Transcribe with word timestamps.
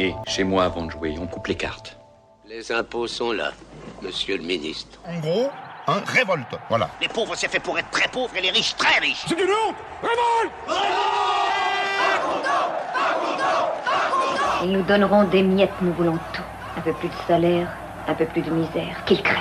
Et 0.00 0.14
chez 0.28 0.44
moi, 0.44 0.62
avant 0.62 0.86
de 0.86 0.92
jouer, 0.92 1.16
on 1.20 1.26
coupe 1.26 1.48
les 1.48 1.56
cartes. 1.56 1.98
Les 2.46 2.70
impôts 2.70 3.08
sont 3.08 3.32
là, 3.32 3.50
monsieur 4.00 4.36
le 4.36 4.44
ministre. 4.44 5.00
En 5.04 5.18
gros, 5.18 5.50
un 5.88 5.98
révolte, 6.06 6.54
voilà. 6.68 6.88
Les 7.00 7.08
pauvres, 7.08 7.34
c'est 7.34 7.48
fait 7.48 7.58
pour 7.58 7.76
être 7.76 7.90
très 7.90 8.06
pauvres 8.06 8.34
et 8.36 8.40
les 8.40 8.50
riches 8.50 8.76
très 8.76 9.00
riches. 9.00 9.24
C'est 9.26 9.34
du 9.34 9.42
nom 9.42 9.74
Révolte 10.00 10.52
Ils 14.62 14.70
nous 14.70 14.82
donneront 14.82 15.24
des 15.24 15.42
miettes, 15.42 15.82
nous 15.82 15.92
voulons 15.94 16.18
tout. 16.32 16.42
Un 16.76 16.80
peu 16.80 16.92
plus 16.92 17.08
de 17.08 17.14
salaire, 17.26 17.68
un 18.06 18.14
peu 18.14 18.26
plus 18.26 18.42
de 18.42 18.50
misère. 18.52 19.04
Qu'ils 19.04 19.20
crèvent. 19.20 19.36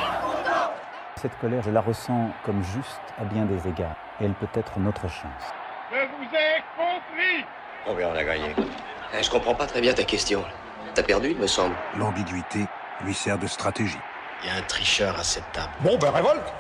Cette 1.18 1.38
colère, 1.40 1.62
je 1.62 1.70
la 1.70 1.82
ressens 1.82 2.32
comme 2.44 2.64
juste 2.64 3.14
à 3.20 3.26
bien 3.26 3.46
des 3.46 3.68
égards. 3.70 3.96
Et 4.20 4.26
elle 4.26 4.34
peut 4.34 4.48
être 4.56 4.80
notre 4.80 5.08
chance. 5.08 5.54
Je 5.92 5.98
vous 5.98 6.36
ai 6.36 6.64
compris 6.76 7.46
Combien 7.86 8.10
on 8.10 8.16
a 8.16 8.24
gagné? 8.24 8.56
Je 9.14 9.30
comprends 9.30 9.56
pas 9.56 9.66
très 9.66 9.82
bien 9.82 9.94
ta 9.94 10.04
question. 10.04 10.44
T'as 10.94 11.04
perdu, 11.04 11.32
il 11.32 11.38
me 11.38 11.48
semble. 11.48 11.76
L'ambiguïté 11.98 12.66
lui 13.02 13.14
sert 13.14 13.38
de 13.38 13.48
stratégie. 13.48 13.98
Il 14.44 14.48
y 14.48 14.52
a 14.52 14.56
un 14.56 14.62
tricheur 14.62 15.18
à 15.20 15.24
cette 15.24 15.52
table. 15.52 15.72
Bon, 15.82 15.98
ben 15.98 16.12
révolte 16.12 16.54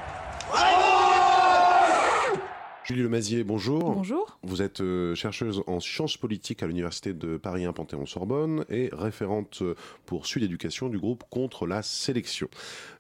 Julie 2.87 3.03
Lemazier, 3.03 3.43
bonjour. 3.43 3.95
Bonjour. 3.95 4.39
Vous 4.43 4.61
êtes 4.61 4.79
euh, 4.79 5.13
chercheuse 5.13 5.61
en 5.67 5.81
sciences 5.81 6.15
politiques 6.15 6.63
à 6.63 6.67
l'Université 6.67 7.11
de 7.13 7.35
Paris 7.35 7.65
1 7.65 7.73
Panthéon-Sorbonne 7.73 8.63
et 8.69 8.89
référente 8.93 9.61
euh, 9.61 9.75
pour 10.05 10.25
Sud 10.25 10.43
Éducation 10.43 10.87
du 10.87 10.97
groupe 10.97 11.25
Contre 11.29 11.67
la 11.67 11.81
sélection. 11.81 12.47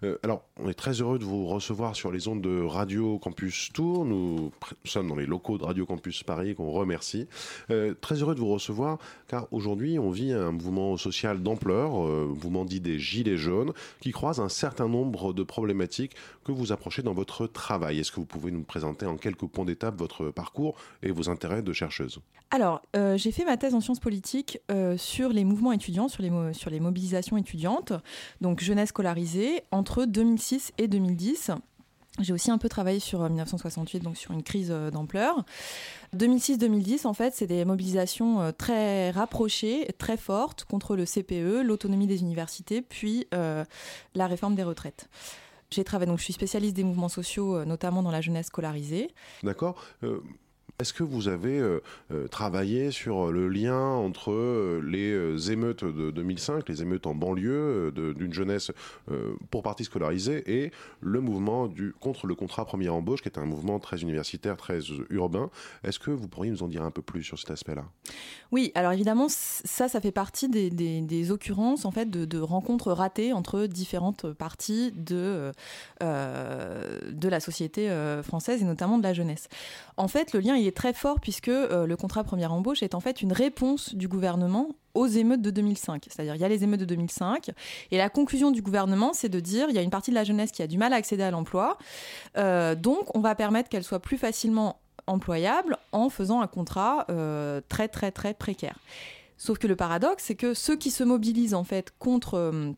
Euh, 0.03 0.17
alors, 0.23 0.43
on 0.57 0.67
est 0.67 0.73
très 0.73 0.99
heureux 0.99 1.19
de 1.19 1.23
vous 1.23 1.45
recevoir 1.45 1.95
sur 1.95 2.11
les 2.11 2.27
ondes 2.27 2.41
de 2.41 2.61
Radio 2.61 3.17
Campus 3.17 3.69
Tours. 3.71 4.03
Nous 4.03 4.51
sommes 4.83 5.07
dans 5.07 5.15
les 5.15 5.25
locaux 5.25 5.57
de 5.57 5.63
Radio 5.63 5.85
Campus 5.85 6.21
Paris 6.21 6.53
qu'on 6.53 6.71
remercie. 6.71 7.29
Euh, 7.71 7.93
très 7.93 8.15
heureux 8.15 8.35
de 8.35 8.41
vous 8.41 8.51
recevoir 8.51 8.97
car 9.29 9.47
aujourd'hui, 9.53 9.99
on 9.99 10.09
vit 10.09 10.33
un 10.33 10.51
mouvement 10.51 10.97
social 10.97 11.41
d'ampleur, 11.41 11.91
mouvement 11.91 12.65
dit 12.65 12.81
des 12.81 12.99
Gilets 12.99 13.37
jaunes, 13.37 13.71
qui 14.01 14.11
croise 14.11 14.41
un 14.41 14.49
certain 14.49 14.89
nombre 14.89 15.31
de 15.31 15.43
problématiques 15.43 16.13
que 16.43 16.51
vous 16.51 16.73
approchez 16.73 17.03
dans 17.03 17.13
votre 17.13 17.47
travail. 17.47 17.99
Est-ce 17.99 18.11
que 18.11 18.17
vous 18.17 18.25
pouvez 18.25 18.51
nous 18.51 18.63
présenter 18.63 19.05
en 19.05 19.15
quelques 19.15 19.47
points 19.47 19.63
votre 19.85 20.31
parcours 20.31 20.75
et 21.03 21.11
vos 21.11 21.29
intérêts 21.29 21.61
de 21.61 21.73
chercheuse 21.73 22.19
Alors, 22.51 22.81
euh, 22.95 23.17
j'ai 23.17 23.31
fait 23.31 23.45
ma 23.45 23.57
thèse 23.57 23.75
en 23.75 23.81
sciences 23.81 23.99
politiques 23.99 24.59
euh, 24.71 24.97
sur 24.97 25.29
les 25.29 25.43
mouvements 25.43 25.71
étudiants, 25.71 26.07
sur 26.07 26.21
les, 26.23 26.79
mobilisations 26.79 27.37
étudiantes, 27.37 27.93
donc 28.41 28.61
jeunesse 28.61 28.89
scolarisée, 28.89 29.63
entre 29.71 30.05
2006 30.05 30.73
et 30.77 30.87
2010. 30.87 31.51
J'ai 32.19 32.33
aussi 32.33 32.49
un 32.49 32.57
peu 32.57 32.67
travaillé 32.67 32.99
sur 32.99 33.21
euh, 33.21 33.29
1968, 33.29 33.99
donc 33.99 34.17
sur 34.17 34.31
une 34.31 34.43
crise 34.43 34.71
euh, 34.71 34.89
d'ampleur. 34.89 35.45
2006-2010, 36.15 37.05
en 37.05 37.13
fait, 37.13 37.33
c'est 37.35 37.45
des 37.45 37.63
mobilisations 37.63 38.41
euh, 38.41 38.51
très 38.51 39.11
rapprochées, 39.11 39.87
très 39.99 40.17
fortes 40.17 40.65
contre 40.65 40.95
le 40.95 41.05
CPE, 41.05 41.63
l'autonomie 41.63 42.07
des 42.07 42.21
universités, 42.21 42.81
puis 42.81 43.27
euh, 43.33 43.63
la 44.15 44.27
réforme 44.27 44.55
des 44.55 44.63
retraites. 44.63 45.09
J'ai 45.69 45.83
travaillé, 45.83 46.09
donc 46.09 46.19
je 46.19 46.23
suis 46.23 46.33
spécialiste 46.33 46.75
des 46.75 46.83
mouvements 46.83 47.09
sociaux, 47.09 47.57
euh, 47.57 47.65
notamment 47.65 48.01
dans 48.01 48.11
la 48.11 48.21
jeunesse 48.21 48.47
scolarisée. 48.47 49.09
D'accord 49.43 49.83
Euh, 50.03 50.21
Est-ce 50.79 50.93
que 50.93 51.01
vous 51.01 51.27
avez 51.27 51.57
euh, 51.57 51.79
euh, 52.11 52.27
travaillé 52.27 52.91
sur 52.91 53.31
le 53.31 53.47
lien 53.49 53.81
entre 53.81 54.31
euh, 54.31 54.79
les 54.85 55.11
euh, 55.11 55.35
émeutes 55.51 55.83
de 55.83 56.11
2005, 56.11 56.69
les 56.69 56.83
émeutes 56.83 57.07
en 57.07 57.15
banlieue 57.15 57.91
euh, 57.97 58.13
d'une 58.13 58.31
jeunesse 58.31 58.69
euh, 59.09 59.33
pour 59.49 59.63
partie 59.63 59.85
scolarisée 59.85 60.43
et 60.45 60.71
le 61.01 61.19
mouvement 61.19 61.65
du, 61.65 61.93
contre 61.99 62.27
le 62.27 62.35
contrat 62.35 62.63
première 62.63 62.93
embauche, 62.93 63.23
qui 63.23 63.27
est 63.27 63.39
un 63.39 63.45
mouvement 63.45 63.79
très 63.79 64.03
universitaire, 64.03 64.55
très 64.55 64.91
euh, 64.91 65.07
urbain 65.09 65.49
Est-ce 65.83 65.97
que 65.97 66.11
vous 66.11 66.27
pourriez 66.27 66.51
nous 66.51 66.61
en 66.61 66.67
dire 66.67 66.83
un 66.83 66.91
peu 66.91 67.01
plus 67.01 67.23
sur 67.23 67.39
cet 67.39 67.49
aspect-là? 67.49 67.85
Oui, 68.51 68.71
alors 68.75 68.91
évidemment, 68.91 69.29
ça, 69.29 69.87
ça 69.87 69.99
fait 69.99 70.11
partie 70.11 70.47
des, 70.47 70.69
des- 70.69 71.31
occurrences 71.31 71.85
en 71.85 71.91
fait 71.91 72.07
de, 72.07 72.39
rencontres 72.39 72.91
ratées 72.91 73.33
entre 73.33 73.65
différentes 73.65 74.31
parties 74.31 74.91
de, 74.95 75.51
euh, 76.03 76.99
de 77.11 77.27
la 77.27 77.39
société 77.39 77.89
euh, 77.89 78.21
française 78.21 78.61
et 78.61 78.65
notamment 78.65 78.99
de 78.99 79.03
la 79.03 79.13
jeunesse. 79.15 79.49
En 79.97 80.07
fait, 80.07 80.33
le 80.33 80.39
lien 80.39 80.55
est 80.67 80.75
très 80.75 80.93
fort 80.93 81.19
puisque 81.19 81.49
euh, 81.49 81.85
le 81.85 81.97
contrat 81.97 82.23
première 82.23 82.53
embauche 82.53 82.83
est 82.83 82.95
en 82.95 82.99
fait 82.99 83.21
une 83.21 83.33
réponse 83.33 83.95
du 83.95 84.07
gouvernement 84.07 84.69
aux 84.93 85.07
émeutes 85.07 85.41
de 85.41 85.51
2005. 85.51 86.05
C'est-à-dire, 86.09 86.35
il 86.35 86.41
y 86.41 86.43
a 86.43 86.47
les 86.47 86.63
émeutes 86.63 86.79
de 86.79 86.85
2005, 86.85 87.51
et 87.91 87.97
la 87.97 88.09
conclusion 88.09 88.51
du 88.51 88.61
gouvernement, 88.61 89.13
c'est 89.13 89.29
de 89.29 89.39
dire, 89.39 89.67
il 89.69 89.75
y 89.75 89.77
a 89.77 89.83
une 89.83 89.91
partie 89.91 90.09
de 90.09 90.15
la 90.15 90.23
jeunesse 90.23 90.51
qui 90.51 90.63
a 90.63 90.67
du 90.67 90.77
mal 90.77 90.91
à 90.91 90.95
accéder 90.95 91.23
à 91.23 91.31
l'emploi, 91.31 91.77
euh, 92.37 92.73
donc 92.73 93.15
on 93.15 93.19
va 93.19 93.35
permettre 93.35 93.69
qu'elle 93.69 93.83
soit 93.83 93.99
plus 93.99 94.17
facilement 94.17 94.79
employable 95.05 95.77
en 95.91 96.09
faisant 96.09 96.41
un 96.41 96.47
contrat 96.47 97.05
euh, 97.09 97.61
très 97.69 97.87
très 97.87 98.11
très 98.11 98.33
précaire. 98.33 98.79
Sauf 99.37 99.59
que 99.59 99.67
le 99.67 99.75
paradoxe, 99.75 100.23
c'est 100.25 100.35
que 100.35 100.53
ceux 100.53 100.75
qui 100.75 100.89
se 100.89 101.03
mobilisent 101.03 101.53
en 101.53 101.63
fait 101.63 101.93
contre, 101.99 102.73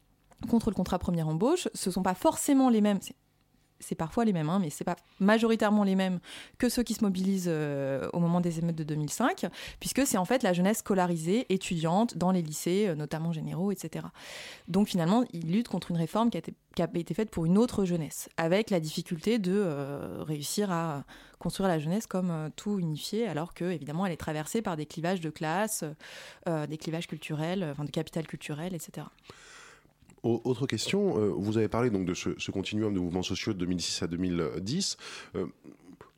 contre 0.49 0.69
le 0.69 0.75
contrat 0.75 0.99
première 0.99 1.29
embauche, 1.29 1.69
ce 1.73 1.89
sont 1.89 2.03
pas 2.03 2.15
forcément 2.15 2.69
les 2.69 2.81
mêmes. 2.81 2.99
C'est 3.79 3.95
parfois 3.95 4.25
les 4.25 4.33
mêmes, 4.33 4.49
hein, 4.49 4.59
mais 4.59 4.69
c'est 4.69 4.83
pas 4.83 4.97
majoritairement 5.19 5.83
les 5.83 5.95
mêmes 5.95 6.19
que 6.57 6.67
ceux 6.67 6.83
qui 6.83 6.93
se 6.93 7.03
mobilisent 7.03 7.47
euh, 7.47 8.09
au 8.13 8.19
moment 8.19 8.41
des 8.41 8.59
émeutes 8.59 8.75
de 8.75 8.83
2005, 8.83 9.45
puisque 9.79 10.05
c'est 10.05 10.17
en 10.17 10.25
fait 10.25 10.43
la 10.43 10.53
jeunesse 10.53 10.79
scolarisée, 10.79 11.45
étudiante, 11.49 12.17
dans 12.17 12.31
les 12.31 12.41
lycées, 12.41 12.87
euh, 12.87 12.95
notamment 12.95 13.31
généraux, 13.31 13.71
etc. 13.71 14.07
Donc 14.67 14.87
finalement, 14.87 15.23
ils 15.33 15.51
luttent 15.51 15.69
contre 15.69 15.91
une 15.91 15.97
réforme 15.97 16.29
qui 16.29 16.37
a 16.37 16.89
été, 16.93 17.13
faite 17.13 17.29
pour 17.29 17.45
une 17.45 17.57
autre 17.57 17.85
jeunesse, 17.85 18.29
avec 18.37 18.69
la 18.69 18.79
difficulté 18.79 19.39
de 19.39 19.53
euh, 19.55 20.23
réussir 20.23 20.71
à 20.71 21.03
construire 21.39 21.69
la 21.69 21.79
jeunesse 21.79 22.05
comme 22.05 22.49
tout 22.57 22.79
unifié, 22.79 23.27
alors 23.27 23.53
que 23.53 23.63
évidemment 23.63 24.05
elle 24.05 24.11
est 24.11 24.17
traversée 24.17 24.61
par 24.61 24.75
des 24.75 24.85
clivages 24.85 25.21
de 25.21 25.29
classe, 25.29 25.85
des 26.45 26.77
clivages 26.77 27.07
culturels, 27.07 27.65
enfin 27.71 27.85
de 27.85 27.91
capital 27.91 28.27
culturel, 28.27 28.73
etc. 28.73 29.07
Au- 30.23 30.41
Autre 30.43 30.67
question, 30.67 31.17
euh, 31.17 31.29
vous 31.35 31.57
avez 31.57 31.67
parlé 31.69 31.89
donc 31.89 32.05
de 32.05 32.13
ce, 32.13 32.29
continuum 32.51 32.93
de 32.93 32.99
mouvements 32.99 33.23
sociaux 33.23 33.53
de 33.53 33.59
2006 33.59 34.03
à 34.03 34.07
2010. 34.07 34.97
Euh, 35.35 35.45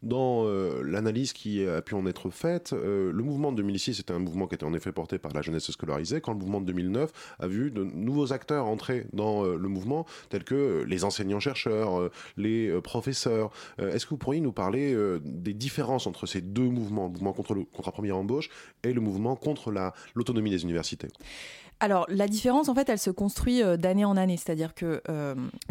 dans 0.03 0.45
euh, 0.47 0.81
l'analyse 0.83 1.31
qui 1.31 1.63
a 1.63 1.79
pu 1.83 1.93
en 1.93 2.07
être 2.07 2.31
faite, 2.31 2.71
le 2.73 3.11
mouvement 3.21 3.51
de 3.51 3.57
2006 3.57 3.99
était 3.99 4.11
un 4.13 4.17
mouvement 4.17 4.47
qui 4.47 4.55
était 4.55 4.63
en 4.63 4.73
effet 4.73 4.91
porté 4.91 5.19
par 5.19 5.31
la 5.31 5.43
jeunesse 5.43 5.69
scolarisée, 5.69 6.21
quand 6.21 6.31
le 6.33 6.39
mouvement 6.39 6.59
de 6.59 6.65
2009 6.65 7.11
a 7.37 7.45
vu 7.47 7.69
de 7.69 7.83
nouveaux 7.83 8.33
acteurs 8.33 8.65
entrer 8.65 9.05
dans 9.13 9.43
le 9.45 9.67
mouvement, 9.69 10.07
tels 10.29 10.43
que 10.43 10.83
les 10.87 11.03
enseignants-chercheurs, 11.03 12.09
les 12.35 12.71
professeurs. 12.81 13.51
Est-ce 13.77 14.05
que 14.05 14.09
vous 14.09 14.17
pourriez 14.17 14.41
nous 14.41 14.51
parler 14.53 14.97
des 15.23 15.53
différences 15.53 16.07
entre 16.07 16.25
ces 16.25 16.41
deux 16.41 16.67
mouvements, 16.67 17.05
le 17.05 17.11
mouvement 17.11 17.33
contre, 17.33 17.53
le, 17.53 17.65
contre 17.65 17.89
la 17.89 17.93
première 17.93 18.17
embauche 18.17 18.49
et 18.81 18.93
le 18.93 19.01
mouvement 19.01 19.35
contre 19.35 19.69
la- 19.71 19.93
l'autonomie 20.15 20.49
des 20.49 20.63
universités? 20.63 21.09
Alors, 21.83 22.05
la 22.09 22.27
différence, 22.27 22.69
en 22.69 22.75
fait, 22.75 22.87
elle 22.89 22.99
se 22.99 23.09
construit 23.09 23.63
euh, 23.63 23.75
d'année 23.75 24.05
en 24.05 24.15
année. 24.15 24.37
C'est-à-dire 24.37 24.75
qu'il 24.75 25.01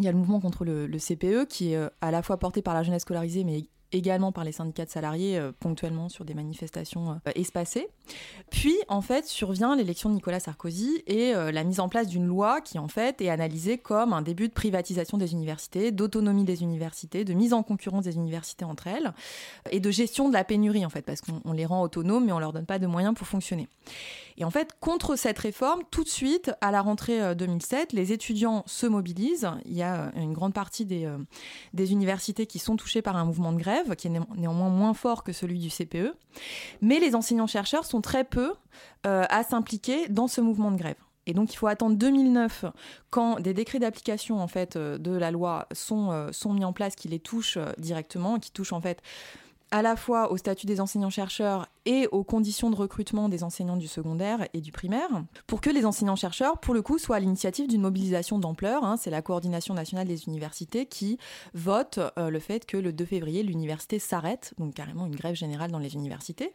y 0.01 0.09
a 0.09 0.13
le 0.13 0.19
mouvement 0.19 0.41
contre 0.41 0.65
le, 0.65 0.89
CPE 0.99 1.47
qui 1.49 1.73
est 1.73 1.77
euh, 1.77 1.89
à 2.01 2.11
la 2.11 2.23
fois 2.23 2.37
porté 2.37 2.63
par 2.63 2.75
la 2.75 2.83
jeunesse 2.83 3.03
scolarisée, 3.03 3.45
mais 3.45 3.67
également 3.93 4.33
par 4.33 4.45
les 4.45 4.53
syndicats 4.53 4.85
de 4.85 4.91
salariés 4.91 5.39
euh, 5.39 5.53
ponctuellement 5.59 6.09
sur 6.09 6.25
des 6.25 6.35
manifestations 6.35 7.13
euh, 7.13 7.33
espacées. 7.35 7.89
Puis, 8.51 8.77
en 8.89 9.01
fait, 9.01 9.27
survient 9.27 9.77
l'élection 9.77 10.09
de 10.09 10.15
Nicolas 10.15 10.41
Sarkozy 10.41 11.03
et 11.07 11.35
euh, 11.35 11.53
la 11.53 11.65
mise 11.65 11.81
en 11.81 11.89
place 11.89 12.09
d'une 12.09 12.27
loi 12.27 12.61
qui, 12.61 12.79
en 12.79 12.89
fait, 12.89 13.21
est 13.21 13.29
analysée 13.29 13.79
comme 13.79 14.13
un 14.13 14.23
début 14.23 14.49
de 14.49 14.53
privatisation 14.53 15.19
des 15.19 15.33
universités, 15.33 15.93
d'autonomie 15.93 16.45
des 16.45 16.63
universités, 16.63 17.25
de 17.25 17.33
mise 17.33 17.53
en 17.53 17.63
concurrence 17.63 18.05
des 18.05 18.17
universités 18.17 18.65
entre 18.65 18.87
elles 18.87 19.13
et 19.71 19.81
de 19.81 19.91
gestion 19.91 20.29
de 20.29 20.35
la 20.35 20.45
pénurie, 20.45 20.85
en 20.87 20.91
fait, 20.91 21.03
parce 21.03 21.21
qu'on 21.21 21.41
on 21.45 21.53
les 21.53 21.67
rend 21.67 21.83
autonomes, 21.83 22.25
mais 22.25 22.33
on 22.33 22.39
leur 22.39 22.53
donne 22.53 22.67
pas 22.67 22.79
de 22.79 22.87
moyens 22.87 23.15
pour 23.15 23.27
fonctionner. 23.27 23.69
Et 24.41 24.45
en 24.45 24.51
fait, 24.51 24.71
contre 24.81 25.17
cette 25.17 25.39
réforme, 25.39 25.83
tout 25.91 26.03
de 26.03 26.09
suite, 26.09 26.51
à 26.63 26.71
la 26.71 26.81
rentrée 26.81 27.21
euh, 27.21 27.35
2007, 27.35 27.93
les 27.93 28.13
étudiants 28.13 28.65
se 28.67 28.87
mobilisent. 28.87 29.51
Il 29.67 29.75
y 29.75 29.83
a 29.83 30.05
euh, 30.05 30.11
une 30.17 30.33
grande 30.33 30.55
partie 30.55 30.87
euh, 30.91 31.19
des 31.75 31.93
universités 31.93 32.47
qui 32.47 32.59
sont 32.59 32.77
touchées 32.77 33.03
par 33.03 33.17
un 33.17 33.27
mouvement 33.27 33.53
de 33.53 33.59
grève, 33.59 33.80
qui 33.97 34.07
est 34.07 34.11
né- 34.11 34.21
néanmoins 34.37 34.69
moins 34.69 34.95
fort 34.95 35.25
que 35.25 35.33
celui 35.33 35.59
du 35.59 35.71
CPE. 35.71 36.15
Mais 36.81 37.01
les 37.01 37.15
enseignants-chercheurs 37.15 37.85
sont 37.85 38.01
très 38.01 38.25
peu 38.25 38.55
euh, 39.07 39.25
à 39.29 39.43
s'impliquer 39.43 40.09
dans 40.09 40.29
ce 40.29 40.41
mouvement 40.41 40.71
de 40.71 40.77
grève. 40.77 40.97
Et 41.27 41.35
donc, 41.35 41.53
il 41.53 41.57
faut 41.57 41.67
attendre 41.67 41.97
2009, 41.97 42.65
quand 43.11 43.41
des 43.41 43.55
décrets 43.55 43.79
d'application 43.79 44.41
en 44.41 44.49
fait 44.49 44.77
euh, 44.77 44.99
de 44.99 45.13
la 45.13 45.31
loi 45.31 45.69
sont, 45.73 46.11
euh, 46.11 46.33
sont 46.33 46.53
mis 46.53 46.65
en 46.65 46.73
place, 46.73 46.97
qui 46.97 47.09
les 47.09 47.21
touchent 47.21 47.59
directement, 47.79 48.39
qui 48.39 48.51
touchent 48.51 48.73
en 48.73 48.81
fait 48.81 49.03
à 49.71 49.83
la 49.83 49.97
fois 49.97 50.33
au 50.33 50.37
statut 50.37 50.67
des 50.67 50.81
enseignants-chercheurs 50.81 51.67
et 51.87 52.09
aux 52.09 52.25
conditions 52.25 52.71
de 52.71 52.77
recrutement 52.77 53.29
des 53.29 53.45
enseignants 53.45 53.77
du 53.77 53.89
secondaire 53.89 54.47
et 54.53 54.61
du 54.61 54.73
primaire, 54.73 55.09
pour 55.47 55.61
que 55.61 55.71
les 55.71 55.87
enseignants-chercheurs, 55.87 56.59
pour 56.59 56.75
le 56.75 56.83
coup, 56.83 56.99
soient 56.99 57.17
à 57.17 57.21
l'initiative 57.21 57.69
d'une 57.69 57.81
mobilisation 57.81 58.39
d'ampleur. 58.39 58.85
hein. 58.85 58.97
C'est 58.97 59.11
la 59.11 59.23
coordination 59.23 59.75
nationale 59.75 60.07
des 60.07 60.27
universités 60.27 60.87
qui 60.87 61.19
vote 61.55 62.01
euh, 62.19 62.31
le 62.31 62.39
fait 62.39 62.67
que 62.67 62.77
le 62.77 62.93
2 62.93 63.05
février, 63.05 63.43
l'université 63.43 63.99
s'arrête, 63.99 64.55
donc 64.59 64.75
carrément 64.75 65.07
une 65.07 65.17
grève 65.17 65.35
générale 65.35 65.71
dans 65.71 65.79
les 65.79 65.95
universités. 65.95 66.53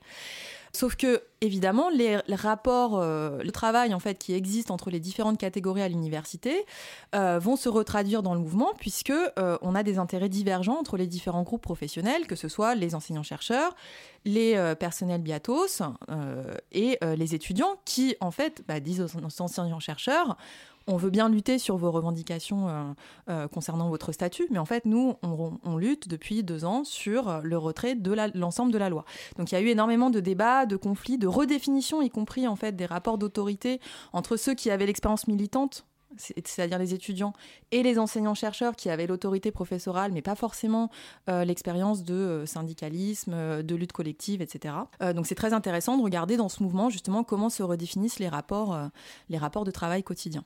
Sauf 0.75 0.98
que, 0.98 1.24
évidemment, 1.39 1.89
les, 1.89 2.18
rapports, 2.36 3.01
le 3.01 3.50
travail 3.51 3.94
en 3.94 4.00
fait 4.00 4.18
qui 4.18 4.33
existe 4.33 4.72
entre 4.72 4.89
les 4.89 5.00
différentes 5.00 5.38
catégories 5.38 5.81
à 5.81 5.88
l'université 5.88 6.66
vont 7.13 7.56
se 7.56 7.69
retraduire 7.69 8.22
dans 8.22 8.33
le 8.33 8.42
mouvement 8.42 8.74
puisque 8.77 9.13
on 9.38 9.74
a 9.74 9.83
des 9.83 9.98
intérêts 10.00 10.27
divergents 10.27 10.77
entre 10.77 10.98
les 10.98 11.07
différents 11.07 11.44
groupes 11.44 11.62
professionnels, 11.62 12.27
que 12.27 12.36
ce 12.36 12.50
soit 12.50 12.75
les 12.75 12.94
enseignants-chercheurs, 12.94 13.74
les 14.25 14.75
personnels 14.77 15.22
biatos 15.22 15.81
et 16.74 17.00
les 17.01 17.36
étudiants 17.36 17.80
qui, 17.86 18.18
en 18.19 18.31
fait, 18.31 18.62
bah, 18.68 18.81
disent 18.81 19.01
aux 19.01 19.42
enseignants-chercheurs 19.42 20.36
on 20.88 20.98
veut 20.98 21.10
bien 21.10 21.30
lutter 21.30 21.58
sur 21.58 21.78
vos 21.78 21.92
revendications 21.92 22.70
euh, 22.70 22.84
euh, 23.30 23.48
concernant 23.48 23.90
votre 23.90 24.12
statut, 24.12 24.48
mais 24.52 24.60
en 24.60 24.66
fait, 24.66 24.86
nous, 24.86 25.16
on, 25.24 25.78
lutte 25.78 26.08
depuis 26.08 26.44
deux 26.44 26.64
ans 26.64 26.84
sur 26.84 27.42
le 27.42 27.58
retrait 27.58 27.96
de 27.96 28.16
l'ensemble 28.34 28.72
de 28.72 28.78
la 28.78 28.90
loi. 28.90 29.04
Donc 29.38 29.52
il 29.52 29.56
y 29.56 29.58
a 29.58 29.62
eu 29.62 29.68
énormément 29.68 30.10
de 30.10 30.22
débats, 30.22 30.66
de 30.66 30.78
conflits, 30.78 31.18
de 31.18 31.28
redéfinitions, 31.28 32.02
y 32.02 32.10
compris 32.10 32.48
en 32.48 32.56
fait 32.56 32.76
des 32.76 32.86
rapports 32.86 33.18
d'autorité 33.18 33.82
entre 34.14 34.38
ceux 34.38 34.54
qui 34.54 34.72
avaient 34.72 34.86
l'expérience 34.86 35.28
militante 35.28 35.86
c'est-à-dire 36.18 36.80
les 36.80 36.94
étudiants 36.94 37.34
et 37.72 37.84
les 37.84 38.00
enseignants-chercheurs 38.00 38.78
qui 38.78 38.90
avaient 38.90 39.08
l'autorité 39.08 39.52
professorale, 39.52 40.14
mais 40.14 40.22
pas 40.22 40.36
forcément 40.36 40.90
euh, 41.30 41.44
l'expérience 41.44 42.04
de 42.04 42.46
syndicalisme, 42.46 43.62
de 43.62 43.76
lutte 43.76 43.92
collective, 43.92 44.42
etc. 44.42 44.76
donc 45.14 45.28
c'est 45.28 45.36
très 45.36 45.52
intéressant 45.52 45.98
de 45.98 46.04
regarder 46.04 46.38
dans 46.38 46.48
ce 46.48 46.64
mouvement 46.64 46.90
justement 46.90 47.26
comment 47.26 47.50
se 47.50 47.64
redéfinissent 47.64 48.20
les 48.20 48.30
rapports, 48.30 48.80
les 49.28 49.38
rapports 49.38 49.66
de 49.66 49.72
travail 49.72 50.04
quotidien. 50.04 50.46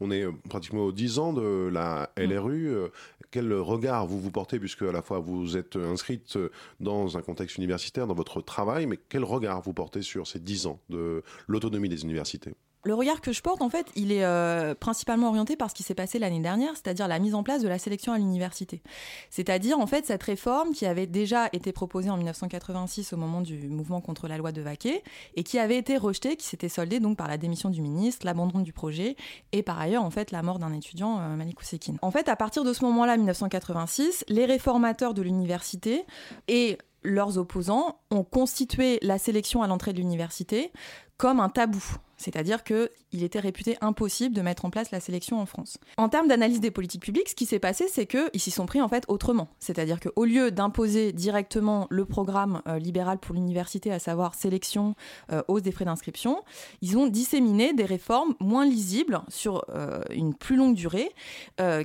On 0.00 0.10
est 0.10 0.22
euh, 0.22 0.32
pratiquement 0.48 0.82
aux 0.82 0.92
10 0.92 1.18
ans 1.18 1.32
de 1.32 1.68
la 1.72 2.10
LRU. 2.16 2.68
Euh, 2.68 2.88
quel 3.30 3.52
regard 3.52 4.06
vous 4.06 4.20
vous 4.20 4.30
portez, 4.30 4.58
puisque 4.58 4.82
à 4.82 4.92
la 4.92 5.02
fois 5.02 5.18
vous 5.18 5.56
êtes 5.56 5.76
inscrite 5.76 6.38
dans 6.80 7.16
un 7.16 7.22
contexte 7.22 7.58
universitaire, 7.58 8.06
dans 8.06 8.14
votre 8.14 8.40
travail, 8.40 8.86
mais 8.86 8.98
quel 9.08 9.24
regard 9.24 9.60
vous 9.60 9.72
portez 9.72 10.02
sur 10.02 10.26
ces 10.26 10.38
10 10.38 10.66
ans 10.66 10.80
de 10.88 11.22
l'autonomie 11.48 11.88
des 11.88 12.04
universités? 12.04 12.54
Le 12.84 12.94
regard 12.94 13.20
que 13.20 13.32
je 13.32 13.42
porte, 13.42 13.62
en 13.62 13.70
fait, 13.70 13.86
il 13.96 14.12
est 14.12 14.24
euh, 14.24 14.74
principalement 14.74 15.28
orienté 15.28 15.56
par 15.56 15.70
ce 15.70 15.74
qui 15.74 15.82
s'est 15.82 15.94
passé 15.94 16.18
l'année 16.18 16.40
dernière, 16.40 16.72
c'est-à-dire 16.74 17.08
la 17.08 17.18
mise 17.18 17.34
en 17.34 17.42
place 17.42 17.62
de 17.62 17.68
la 17.68 17.78
sélection 17.78 18.12
à 18.12 18.18
l'université. 18.18 18.82
C'est-à-dire, 19.30 19.78
en 19.78 19.86
fait, 19.86 20.06
cette 20.06 20.22
réforme 20.22 20.72
qui 20.72 20.86
avait 20.86 21.06
déjà 21.06 21.48
été 21.52 21.72
proposée 21.72 22.10
en 22.10 22.16
1986 22.16 23.12
au 23.12 23.16
moment 23.16 23.40
du 23.40 23.68
mouvement 23.68 24.00
contre 24.00 24.28
la 24.28 24.38
loi 24.38 24.52
de 24.52 24.60
Vaquet 24.60 25.02
et 25.34 25.42
qui 25.42 25.58
avait 25.58 25.78
été 25.78 25.96
rejetée, 25.96 26.36
qui 26.36 26.46
s'était 26.46 26.68
soldée 26.68 27.00
donc 27.00 27.16
par 27.16 27.28
la 27.28 27.38
démission 27.38 27.70
du 27.70 27.80
ministre, 27.80 28.26
l'abandon 28.26 28.60
du 28.60 28.72
projet 28.72 29.16
et 29.52 29.62
par 29.62 29.80
ailleurs, 29.80 30.04
en 30.04 30.10
fait, 30.10 30.30
la 30.30 30.42
mort 30.42 30.58
d'un 30.58 30.72
étudiant, 30.72 31.18
euh, 31.20 31.36
Malik. 31.36 31.54
En 32.02 32.10
fait, 32.10 32.28
à 32.28 32.36
partir 32.36 32.64
de 32.64 32.72
ce 32.72 32.84
moment-là, 32.84 33.16
1986, 33.16 34.24
les 34.28 34.44
réformateurs 34.44 35.14
de 35.14 35.22
l'université 35.22 36.04
et 36.48 36.78
leurs 37.04 37.38
opposants 37.38 38.00
ont 38.10 38.24
constitué 38.24 38.98
la 39.02 39.18
sélection 39.18 39.62
à 39.62 39.66
l'entrée 39.66 39.92
de 39.92 39.98
l'université 39.98 40.72
comme 41.16 41.40
un 41.40 41.48
tabou. 41.48 41.84
C'est-à-dire 42.16 42.62
qu'il 42.64 43.22
était 43.22 43.40
réputé 43.40 43.76
impossible 43.80 44.34
de 44.34 44.40
mettre 44.40 44.64
en 44.64 44.70
place 44.70 44.90
la 44.90 45.00
sélection 45.00 45.40
en 45.40 45.46
France. 45.46 45.78
En 45.96 46.08
termes 46.08 46.28
d'analyse 46.28 46.60
des 46.60 46.70
politiques 46.70 47.02
publiques, 47.02 47.28
ce 47.28 47.34
qui 47.34 47.44
s'est 47.44 47.58
passé, 47.58 47.86
c'est 47.88 48.06
qu'ils 48.06 48.40
s'y 48.40 48.50
sont 48.50 48.66
pris 48.66 48.80
en 48.80 48.88
fait 48.88 49.04
autrement. 49.08 49.48
C'est-à-dire 49.58 49.98
qu'au 50.00 50.24
lieu 50.24 50.50
d'imposer 50.50 51.12
directement 51.12 51.86
le 51.90 52.04
programme 52.04 52.62
euh, 52.66 52.78
libéral 52.78 53.18
pour 53.18 53.34
l'université, 53.34 53.92
à 53.92 53.98
savoir 53.98 54.34
sélection, 54.34 54.94
euh, 55.32 55.42
hausse 55.48 55.62
des 55.62 55.72
frais 55.72 55.84
d'inscription, 55.84 56.42
ils 56.82 56.96
ont 56.96 57.06
disséminé 57.06 57.74
des 57.74 57.84
réformes 57.84 58.34
moins 58.40 58.64
lisibles 58.64 59.20
sur 59.28 59.64
euh, 59.70 60.00
une 60.10 60.34
plus 60.34 60.56
longue 60.56 60.74
durée, 60.74 61.10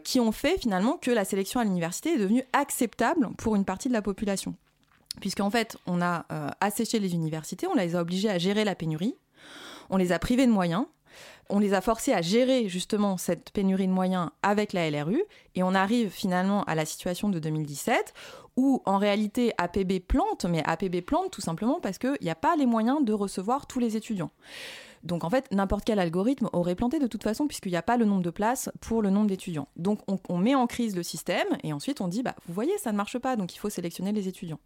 qui 0.04 0.20
ont 0.20 0.32
fait 0.32 0.60
finalement 0.60 0.98
que 0.98 1.12
la 1.12 1.26
sélection 1.26 1.60
à 1.60 1.64
l'université 1.64 2.14
est 2.14 2.18
devenue 2.18 2.44
acceptable 2.54 3.30
pour 3.38 3.56
une 3.56 3.66
partie 3.66 3.88
de 3.88 3.94
la 3.94 4.02
population 4.02 4.56
puisqu'en 5.22 5.50
fait, 5.50 5.78
on 5.86 6.02
a 6.02 6.26
asséché 6.62 7.00
les 7.00 7.14
universités, 7.14 7.68
on 7.68 7.76
les 7.76 7.96
a 7.96 8.02
obligés 8.02 8.30
à 8.30 8.38
gérer 8.38 8.64
la 8.64 8.76
pénurie, 8.76 9.16
on 9.90 9.98
les 9.98 10.12
a 10.12 10.20
privés 10.20 10.46
de 10.46 10.52
moyens, 10.52 10.86
on 11.50 11.60
les 11.60 11.74
a 11.74 11.82
forcés 11.82 12.14
à 12.14 12.22
gérer 12.22 12.70
justement 12.70 13.18
cette 13.18 13.52
pénurie 13.52 13.88
de 13.88 13.92
moyens 13.92 14.30
avec 14.44 14.72
la 14.72 14.90
LRU, 14.90 15.24
et 15.56 15.64
on 15.64 15.74
arrive 15.74 16.10
finalement 16.10 16.64
à 16.66 16.76
la 16.76 16.86
situation 16.86 17.30
de 17.30 17.40
2017 17.40 18.14
où 18.56 18.82
en 18.86 18.98
réalité 18.98 19.54
APB 19.58 20.00
plante, 20.00 20.46
mais 20.46 20.64
APB 20.66 21.02
plante 21.02 21.32
tout 21.32 21.42
simplement 21.42 21.80
parce 21.80 21.98
qu'il 21.98 22.18
n'y 22.22 22.30
a 22.30 22.36
pas 22.36 22.56
les 22.56 22.66
moyens 22.66 23.04
de 23.04 23.14
recevoir 23.14 23.68
tous 23.68 23.80
les 23.80 23.98
étudiants. 23.98 24.32
Donc 25.04 25.24
en 25.24 25.30
fait, 25.30 25.52
n'importe 25.52 25.84
quel 25.86 26.00
algorithme 26.00 26.50
aurait 26.54 26.76
planté 26.76 27.00
de 27.00 27.08
toute 27.08 27.24
façon 27.24 27.48
puisqu'il 27.48 27.72
n'y 27.72 27.78
a 27.78 27.82
pas 27.82 27.98
le 27.98 28.06
nombre 28.06 28.22
de 28.22 28.30
places 28.30 28.70
pour 28.82 29.02
le 29.02 29.10
nombre 29.10 29.28
d'étudiants. 29.28 29.68
Donc 29.76 30.00
on, 30.08 30.38
met 30.38 30.56
en 30.56 30.68
crise 30.68 30.96
le 30.96 31.04
système 31.04 31.48
et 31.64 31.74
ensuite 31.74 32.02
on 32.02 32.08
dit, 32.08 32.24
bah, 32.24 32.36
vous 32.48 32.54
voyez, 32.54 32.78
ça 32.78 32.92
ne 32.92 32.98
marche 32.98 33.18
pas, 33.18 33.36
donc 33.36 33.56
il 33.56 33.60
faut 33.60 33.70
sélectionner 33.70 34.12
les 34.12 34.28
étudiants. 34.28 34.60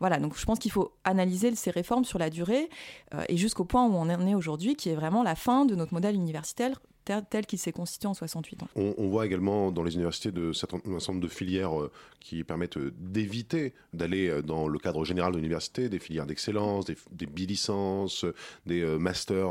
Voilà, 0.00 0.18
donc 0.18 0.36
je 0.36 0.44
pense 0.44 0.58
qu'il 0.58 0.70
faut 0.70 0.92
analyser 1.04 1.54
ces 1.54 1.70
réformes 1.70 2.04
sur 2.04 2.18
la 2.18 2.30
durée 2.30 2.68
euh, 3.14 3.24
et 3.28 3.36
jusqu'au 3.36 3.64
point 3.64 3.86
où 3.86 3.94
on 3.94 4.08
en 4.08 4.26
est 4.26 4.34
aujourd'hui, 4.34 4.76
qui 4.76 4.88
est 4.88 4.94
vraiment 4.94 5.22
la 5.22 5.34
fin 5.34 5.64
de 5.64 5.74
notre 5.74 5.94
modèle 5.94 6.14
universitaire 6.14 6.80
tel 7.06 7.46
qu'il 7.46 7.58
s'est 7.58 7.72
constitué 7.72 8.08
en 8.08 8.14
68 8.14 8.62
ans. 8.62 8.68
On, 8.74 9.08
voit 9.08 9.26
également 9.26 9.70
dans 9.70 9.82
les 9.82 9.94
universités 9.94 10.32
de, 10.32 10.50
un 10.50 10.52
certain 10.52 10.78
nombre 10.84 11.20
de 11.20 11.28
filières 11.28 11.78
euh, 11.80 11.90
qui 12.20 12.42
permettent 12.42 12.76
euh, 12.76 12.92
d'éviter 12.98 13.74
d'aller 13.92 14.28
euh, 14.28 14.42
dans 14.42 14.66
le 14.66 14.78
cadre 14.78 15.04
général 15.04 15.32
de 15.32 15.36
l'université, 15.36 15.88
des 15.88 15.98
filières 15.98 16.26
d'excellence, 16.26 16.86
des, 16.86 16.96
des 17.12 17.26
bilicences, 17.26 18.24
des 18.66 18.84
masters 18.98 19.46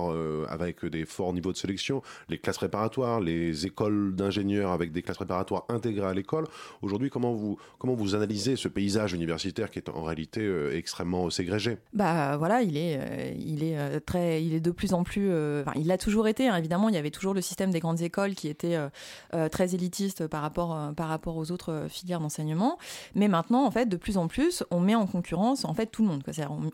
avec 0.50 0.86
des 0.86 1.06
forts 1.06 1.34
niveaux 1.34 1.52
de 1.52 1.57
sélection, 1.57 2.02
les 2.30 2.38
classes 2.38 2.57
préparatoires, 2.57 3.22
les 3.22 3.66
écoles 3.66 4.16
d'ingénieurs 4.16 4.72
avec 4.72 4.92
des 4.92 5.02
classes 5.02 5.18
préparatoires 5.18 5.66
intégrées 5.69 6.07
à 6.07 6.13
l'école. 6.13 6.46
Aujourd'hui, 6.81 7.10
comment 7.10 7.34
vous, 7.34 7.57
comment 7.80 7.94
vous 7.94 8.16
analysez 8.16 8.56
ce 8.56 8.68
paysage 8.68 9.13
universitaire 9.13 9.72
qui 9.72 9.80
est 9.80 9.90
en 9.90 10.04
réalité 10.04 10.46
extrêmement 10.74 11.30
ségrégé? 11.30 11.78
Bah 11.94 12.38
voilà, 12.38 12.62
il 12.62 12.78
est, 12.78 13.36
il 13.40 13.63
est 13.63 14.00
très, 14.02 14.44
il 14.44 14.54
est 14.54 14.60
de 14.60 14.72
plus 14.72 14.94
en 14.94 15.04
plus, 15.04 15.30
il 15.75 15.92
a 15.92 15.98
toujours 15.98 16.28
été. 16.28 16.48
Hein, 16.48 16.57
évidemment, 16.57 16.90
il 16.90 16.96
y 16.96 16.98
avait 16.98 17.12
toujours 17.12 17.34
le 17.34 17.42
système 17.45 17.71
des 17.71 17.80
grandes 17.80 18.01
écoles 18.01 18.36
qui 18.36 18.47
était 18.47 18.75
euh, 18.75 18.89
euh, 19.33 19.50
très 19.50 19.74
élitiste 19.75 20.27
par 20.27 20.42
rapport, 20.42 20.75
euh, 20.75 20.92
par 20.92 21.07
rapport 21.07 21.38
aux 21.38 21.51
autres 21.51 21.88
filières 21.89 22.19
d'enseignement. 22.19 22.77
Mais 23.13 23.27
maintenant, 23.27 23.65
en 23.65 23.71
fait, 23.71 23.88
de 23.88 23.97
plus 23.97 24.18
en 24.18 24.27
plus, 24.27 24.63
on 24.71 24.80
met 24.80 24.95
en 24.95 25.07
concurrence 25.07 25.65
en 25.65 25.74
fait 25.74 25.88
tout 25.88 26.01
le 26.01 26.09
monde. 26.09 26.24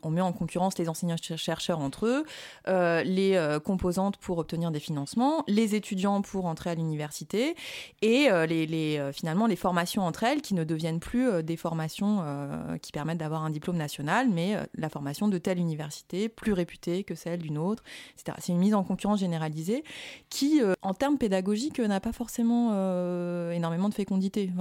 On, 0.04 0.10
met 0.10 0.22
en 0.22 0.34
concurrence 0.34 0.78
les 0.78 0.90
enseignants-chercheurs 0.90 1.80
entre 1.80 2.06
eux, 2.06 2.26
les 3.04 3.58
composantes 3.64 4.18
pour 4.18 4.38
obtenir 4.38 4.72
des 4.72 4.80
financements, 4.80 5.44
les 5.48 5.76
étudiants 5.76 6.22
pour 6.22 6.46
entrer 6.46 6.70
à 6.70 6.76
l'université 6.76 7.56
et 8.02 8.30
les, 8.48 9.12
finalement 9.14 9.48
les 9.48 9.56
formations 9.56 10.04
entre 10.04 10.24
elles 10.24 10.42
qui 10.42 10.54
ne 10.54 10.64
deviennent 10.64 11.00
plus 11.00 11.44
des 11.44 11.58
formations 11.58 12.24
qui 12.82 12.92
permettent 12.92 13.18
d'avoir 13.18 13.44
un 13.44 13.50
diplôme 13.50 13.78
national, 13.78 14.30
mais 14.30 14.58
la 14.76 14.90
formation 14.90 15.28
de 15.28 15.38
telle 15.38 15.60
université 15.60 16.30
plus 16.30 16.54
réputée 16.54 17.04
que 17.04 17.16
celle 17.16 17.40
d'une 17.40 17.58
autre, 17.58 17.84
etc. 18.14 18.38
C'est 18.42 18.52
une 18.52 18.60
mise 18.60 18.74
en 18.74 18.84
concurrence 18.84 19.20
généralisée 19.20 19.84
qui 20.30 20.61
euh, 20.62 20.74
en 20.82 20.94
termes 20.94 21.18
pédagogiques, 21.18 21.80
n'a 21.80 22.00
pas 22.00 22.12
forcément 22.12 22.72
euh, 22.74 23.52
énormément 23.52 23.90
de 23.90 23.94
fécondité. 23.94 24.52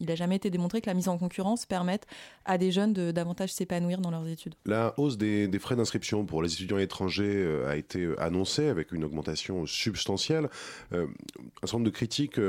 il 0.00 0.06
n'a 0.06 0.14
jamais 0.14 0.36
été 0.36 0.50
démontré 0.50 0.80
que 0.80 0.86
la 0.86 0.94
mise 0.94 1.08
en 1.08 1.18
concurrence 1.18 1.66
permette 1.66 2.06
à 2.44 2.58
des 2.58 2.72
jeunes 2.72 2.92
de 2.92 3.10
davantage 3.10 3.52
s'épanouir 3.52 4.00
dans 4.00 4.10
leurs 4.10 4.26
études. 4.26 4.54
La 4.66 4.94
hausse 4.98 5.16
des, 5.16 5.48
frais 5.58 5.76
d'inscription 5.76 6.24
pour 6.24 6.42
les 6.42 6.52
étudiants 6.52 6.78
étrangers 6.78 7.36
euh, 7.36 7.70
a 7.70 7.76
été 7.76 8.08
annoncée 8.18 8.68
avec 8.68 8.92
une 8.92 9.04
augmentation 9.04 9.66
substantielle. 9.66 10.48
un 10.92 11.06
certain 11.62 11.78
nombre 11.78 11.86
de 11.86 11.90
critiques 11.90 12.40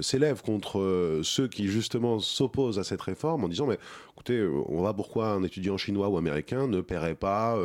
s'élèvent 0.00 0.42
contre 0.42 1.20
ceux 1.22 1.48
qui 1.48 1.68
justement 1.68 2.18
s'opposent 2.18 2.78
à 2.78 2.84
cette 2.84 3.02
réforme 3.02 3.44
en 3.44 3.48
disant 3.48 3.66
mais 3.66 3.78
écoutez, 4.16 4.46
on 4.68 4.78
voit 4.78 4.94
pourquoi 4.94 5.28
un 5.28 5.42
étudiant 5.42 5.76
chinois 5.76 6.08
ou 6.08 6.16
américain 6.16 6.66
ne 6.66 6.80
paierait 6.80 7.14
pas 7.14 7.56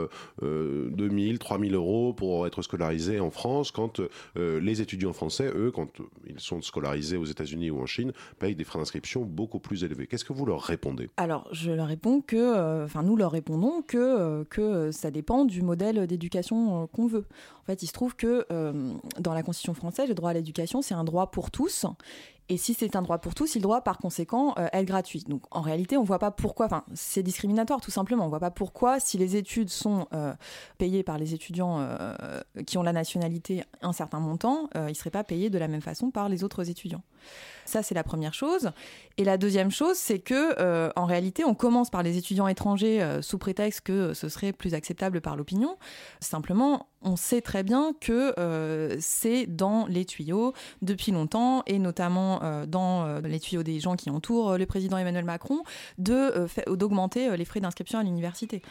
2000, 0.42 1.40
3000 1.40 1.76
euros 1.76 2.14
pour 2.14 2.46
être 2.46 2.62
scolarisé 2.62 3.20
en 3.20 3.32
France 3.32 3.72
quand 3.72 4.02
euh, 4.38 4.60
les 4.60 4.82
étudiants 4.82 5.14
français, 5.14 5.52
eux, 5.56 5.72
quand 5.72 5.90
ils 6.28 6.40
sont 6.40 6.62
scolarisés 6.62 7.18
aux 7.18 7.26
États-Unis 7.26 7.72
ou 7.72 7.82
en 7.82 7.86
Chine, 7.86 8.14
payent 8.40 8.56
des 8.56 8.64
frais 8.64 8.80
d'inscription 8.80 9.24
beaucoup 9.24 9.60
plus 9.60 9.84
élevés. 9.84 10.08
Qu'est-ce 10.08 10.26
que 10.26 10.34
vous 10.34 10.46
leur 10.46 10.62
répondez? 10.62 11.10
Alors, 11.18 11.48
je 11.52 11.72
leur 11.72 11.88
réponds 11.88 12.22
que, 12.22 12.36
euh, 12.36 12.86
enfin, 12.86 13.04
nous 13.04 13.16
leur 13.16 13.32
répondons 13.32 13.82
que, 13.82 13.98
euh, 13.98 14.44
que 14.46 14.92
ça 14.92 15.12
dépend 15.12 15.46
du 15.46 15.62
modèle 15.62 16.08
d'éducation 16.08 16.88
qu'on 16.88 17.08
veut. 17.08 17.26
En 17.62 17.66
fait, 17.66 17.84
il 17.84 17.88
se 17.88 17.94
trouve 17.94 18.16
que 18.16 18.46
dans 19.20 19.34
la 19.34 19.44
Constitution 19.44 19.74
française, 19.74 20.10
le 20.10 20.16
droit 20.16 20.32
à 20.32 20.34
l'éducation, 20.34 20.82
c'est 20.82 20.94
un 20.94 21.04
droit 21.04 21.32
pour 21.32 21.52
tous. 21.52 21.86
Et 22.52 22.58
si 22.58 22.74
c'est 22.74 22.98
un 22.98 23.02
droit 23.02 23.18
pour 23.18 23.34
tous, 23.34 23.56
il 23.56 23.62
doit 23.62 23.80
par 23.80 23.98
conséquent 23.98 24.56
être 24.74 24.86
gratuit. 24.86 25.24
Donc 25.26 25.44
en 25.52 25.62
réalité, 25.62 25.96
on 25.96 26.02
ne 26.02 26.06
voit 26.06 26.20
pas 26.20 26.32
pourquoi, 26.32 26.66
enfin 26.66 26.84
c'est 26.94 27.24
discriminatoire 27.24 27.80
tout 27.80 27.92
simplement, 27.92 28.24
on 28.24 28.26
ne 28.26 28.30
voit 28.30 28.42
pas 28.42 28.52
pourquoi 28.52 29.00
si 29.00 29.18
les 29.18 29.38
études 29.38 29.70
sont 29.70 30.06
payées 30.78 31.02
par 31.02 31.18
les 31.18 31.34
étudiants 31.34 31.88
qui 32.68 32.78
ont 32.78 32.84
la 32.84 32.92
nationalité 32.92 33.64
un 33.82 33.94
certain 33.94 34.20
montant, 34.20 34.70
ils 34.76 34.82
ne 34.82 34.94
seraient 34.94 35.12
pas 35.12 35.24
payés 35.24 35.50
de 35.50 35.58
la 35.58 35.70
même 35.70 35.82
façon 35.82 36.12
par 36.12 36.28
les 36.28 36.44
autres 36.44 36.70
étudiants. 36.70 37.04
Ça, 37.66 37.84
c'est 37.84 37.96
la 37.96 38.04
première 38.04 38.34
chose. 38.34 38.72
Et 39.18 39.24
la 39.24 39.38
deuxième 39.38 39.72
chose, 39.72 39.96
c'est 39.96 40.20
que 40.20 40.60
euh, 40.60 40.90
en 40.96 41.06
réalité, 41.06 41.46
on 41.46 41.54
commence 41.54 41.90
par 41.90 42.04
les 42.04 42.18
étudiants 42.18 42.48
étrangers 42.48 43.02
euh, 43.02 43.22
sous 43.22 43.38
prétexte 43.38 43.82
que 43.82 44.14
ce 44.14 44.30
serait 44.30 44.52
plus 44.52 44.74
acceptable 44.74 45.22
par 45.22 45.36
l'opinion. 45.36 45.78
Simplement, 46.20 46.88
on 47.02 47.16
sait 47.16 47.42
très 47.42 47.64
bien 47.64 47.94
que 48.00 48.34
euh, 48.40 48.96
c'est 49.00 49.46
dans 49.46 49.86
les 49.88 50.06
tuyaux 50.06 50.54
depuis 50.82 51.12
longtemps, 51.12 51.64
et 51.66 51.80
notamment 51.80 52.42
dans 52.68 53.20
les 53.22 53.40
tuyaux 53.40 53.64
des 53.64 53.80
gens 53.80 53.96
qui 53.96 54.10
entourent 54.10 54.58
le 54.58 54.66
président 54.66 54.98
Emmanuel 54.98 55.26
Macron, 55.26 55.64
de 55.98 56.48
d'augmenter 56.76 57.36
les 57.36 57.46
frais 57.46 57.60
d'inscription 57.60 58.00
à 58.00 58.04
l'université 58.04 58.62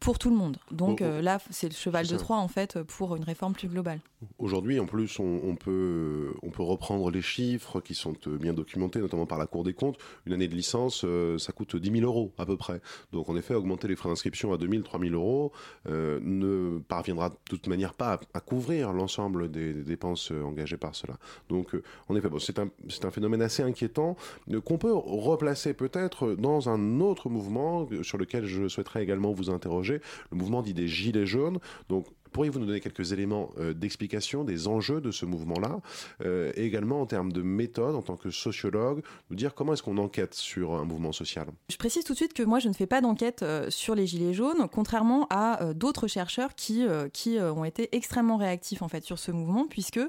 pour 0.00 0.18
tout 0.18 0.30
le 0.30 0.36
monde. 0.36 0.56
Donc 0.70 1.00
là, 1.00 1.38
c'est 1.50 1.68
le 1.68 1.74
cheval 1.74 2.06
de 2.06 2.16
Troie 2.16 2.38
en 2.38 2.48
fait 2.48 2.82
pour 2.82 3.16
une 3.16 3.24
réforme 3.24 3.52
plus 3.52 3.68
globale. 3.68 4.00
Aujourd'hui, 4.38 4.78
en 4.80 4.86
plus, 4.86 5.18
on, 5.18 5.56
peut 5.56 6.32
on 6.42 6.50
peut 6.50 6.62
reprendre 6.62 7.10
les 7.10 7.22
chiffres 7.22 7.80
qui 7.80 7.94
sont 7.94 8.14
bien 8.26 8.52
documentés, 8.52 9.00
notamment 9.00 9.26
par 9.26 9.38
la 9.38 9.46
Cour 9.46 9.64
des 9.64 9.74
compte, 9.74 9.98
une 10.26 10.32
année 10.32 10.48
de 10.48 10.54
licence, 10.54 11.04
euh, 11.04 11.38
ça 11.38 11.52
coûte 11.52 11.76
10 11.76 12.00
000 12.00 12.04
euros 12.04 12.32
à 12.38 12.46
peu 12.46 12.56
près. 12.56 12.80
Donc 13.12 13.28
en 13.28 13.36
effet, 13.36 13.54
augmenter 13.54 13.88
les 13.88 13.96
frais 13.96 14.08
d'inscription 14.08 14.52
à 14.52 14.58
2 14.58 14.68
000, 14.68 14.82
3 14.82 15.00
000 15.00 15.14
euros 15.14 15.52
euh, 15.88 16.18
ne 16.22 16.78
parviendra 16.78 17.30
de 17.30 17.36
toute 17.48 17.66
manière 17.66 17.94
pas 17.94 18.20
à, 18.34 18.40
couvrir 18.40 18.92
l'ensemble 18.92 19.50
des, 19.50 19.72
dépenses 19.72 20.30
euh, 20.32 20.42
engagées 20.42 20.76
par 20.76 20.94
cela. 20.94 21.16
Donc 21.48 21.76
en 22.08 22.16
effet, 22.16 22.28
c'est 22.40 22.58
un, 22.58 22.68
un, 23.02 23.10
phénomène 23.10 23.42
assez 23.42 23.62
inquiétant 23.62 24.16
qu'on 24.64 24.78
peut 24.78 24.92
replacer 24.92 25.74
peut-être 25.74 26.34
dans 26.34 26.68
un 26.68 27.00
autre 27.00 27.28
mouvement 27.28 27.88
sur 28.02 28.18
lequel 28.18 28.46
je 28.46 28.68
souhaiterais 28.68 29.02
également 29.02 29.32
vous 29.32 29.50
interroger, 29.50 30.00
le 30.30 30.36
mouvement 30.36 30.62
dit 30.62 30.74
des 30.74 30.88
Gilets 30.88 31.26
jaunes. 31.26 31.58
Donc 31.88 32.06
Pourriez-vous 32.32 32.58
nous 32.58 32.66
donner 32.66 32.80
quelques 32.80 33.12
éléments 33.12 33.50
euh, 33.58 33.72
d'explication 33.72 34.44
des 34.44 34.68
enjeux 34.68 35.00
de 35.00 35.10
ce 35.10 35.26
mouvement-là 35.26 35.80
euh, 36.24 36.52
et 36.54 36.64
également 36.64 37.00
en 37.00 37.06
termes 37.06 37.32
de 37.32 37.42
méthode, 37.42 37.94
en 37.94 38.02
tant 38.02 38.16
que 38.16 38.30
sociologue, 38.30 39.02
nous 39.30 39.36
dire 39.36 39.54
comment 39.54 39.72
est-ce 39.72 39.82
qu'on 39.82 39.98
enquête 39.98 40.34
sur 40.34 40.74
un 40.74 40.84
mouvement 40.84 41.12
social? 41.12 41.46
Je 41.68 41.76
précise 41.76 42.04
tout 42.04 42.12
de 42.12 42.18
suite 42.18 42.34
que 42.34 42.42
moi, 42.42 42.58
je 42.58 42.68
ne 42.68 42.72
fais 42.72 42.86
pas 42.86 43.00
d'enquête 43.00 43.42
euh, 43.42 43.70
sur 43.70 43.94
les 43.94 44.06
Gilets 44.06 44.34
jaunes, 44.34 44.68
contrairement 44.72 45.26
à 45.30 45.72
d'autres 45.74 46.06
chercheurs 46.06 46.54
qui, 46.54 46.84
qui 47.12 47.38
ont 47.40 47.64
été 47.64 47.94
extrêmement 47.96 48.36
réactifs 48.36 48.82
en 48.82 48.88
fait 48.88 49.04
sur 49.04 49.18
ce 49.18 49.30
mouvement, 49.30 49.66
puisque 49.68 50.00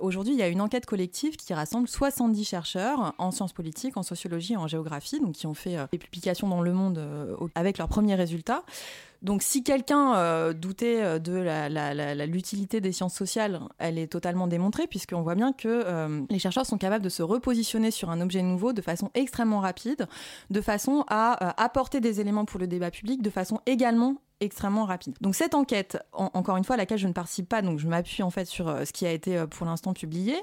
aujourd'hui, 0.00 0.34
il 0.34 0.38
y 0.38 0.42
a 0.42 0.48
une 0.48 0.60
enquête 0.60 0.86
collective 0.86 1.36
qui 1.36 1.52
rassemble 1.54 1.88
70 1.88 2.44
chercheurs 2.44 3.14
en 3.18 3.30
sciences 3.30 3.52
politiques, 3.52 3.96
en 3.96 4.02
sociologie 4.02 4.54
et 4.54 4.56
en 4.56 4.66
géographie, 4.66 5.20
donc 5.20 5.32
qui 5.32 5.46
ont 5.46 5.54
fait 5.54 5.76
des 5.92 5.98
publications 5.98 6.48
dans 6.48 6.62
Le 6.62 6.72
Monde 6.72 7.00
avec 7.54 7.78
leurs 7.78 7.88
premiers 7.88 8.14
résultats. 8.14 8.64
Donc 9.22 9.42
si 9.42 9.64
quelqu'un 9.64 10.14
euh, 10.14 10.52
doutait 10.52 11.02
euh, 11.02 11.18
de 11.18 12.24
l'utilité 12.24 12.80
des 12.80 12.92
sciences 12.92 13.14
sociales, 13.14 13.60
elle 13.78 13.98
est 13.98 14.06
totalement 14.06 14.46
démontrée 14.46 14.86
puisqu'on 14.86 15.22
voit 15.22 15.34
bien 15.34 15.52
que 15.52 15.68
euh, 15.68 16.22
les 16.30 16.38
chercheurs 16.38 16.66
sont 16.66 16.78
capables 16.78 17.04
de 17.04 17.08
se 17.08 17.22
repositionner 17.22 17.90
sur 17.90 18.10
un 18.10 18.20
objet 18.20 18.42
nouveau 18.42 18.72
de 18.72 18.82
façon 18.82 19.10
extrêmement 19.14 19.60
rapide, 19.60 20.06
de 20.50 20.60
façon 20.60 21.04
à 21.08 21.60
apporter 21.62 22.00
des 22.00 22.20
éléments 22.20 22.44
pour 22.44 22.60
le 22.60 22.66
débat 22.66 22.90
public, 22.90 23.22
de 23.22 23.30
façon 23.30 23.60
également 23.66 24.16
extrêmement 24.40 24.84
rapide. 24.84 25.14
Donc 25.20 25.34
cette 25.34 25.54
enquête, 25.54 25.98
encore 26.12 26.56
une 26.56 26.64
fois, 26.64 26.74
à 26.74 26.76
laquelle 26.76 26.98
je 26.98 27.08
ne 27.08 27.12
participe 27.12 27.48
pas, 27.48 27.62
donc 27.62 27.78
je 27.78 27.88
m'appuie 27.88 28.22
en 28.22 28.30
fait 28.30 28.44
sur 28.44 28.68
euh, 28.68 28.84
ce 28.84 28.92
qui 28.92 29.06
a 29.06 29.12
été 29.12 29.36
euh, 29.36 29.46
pour 29.46 29.66
l'instant 29.66 29.92
publié, 29.92 30.36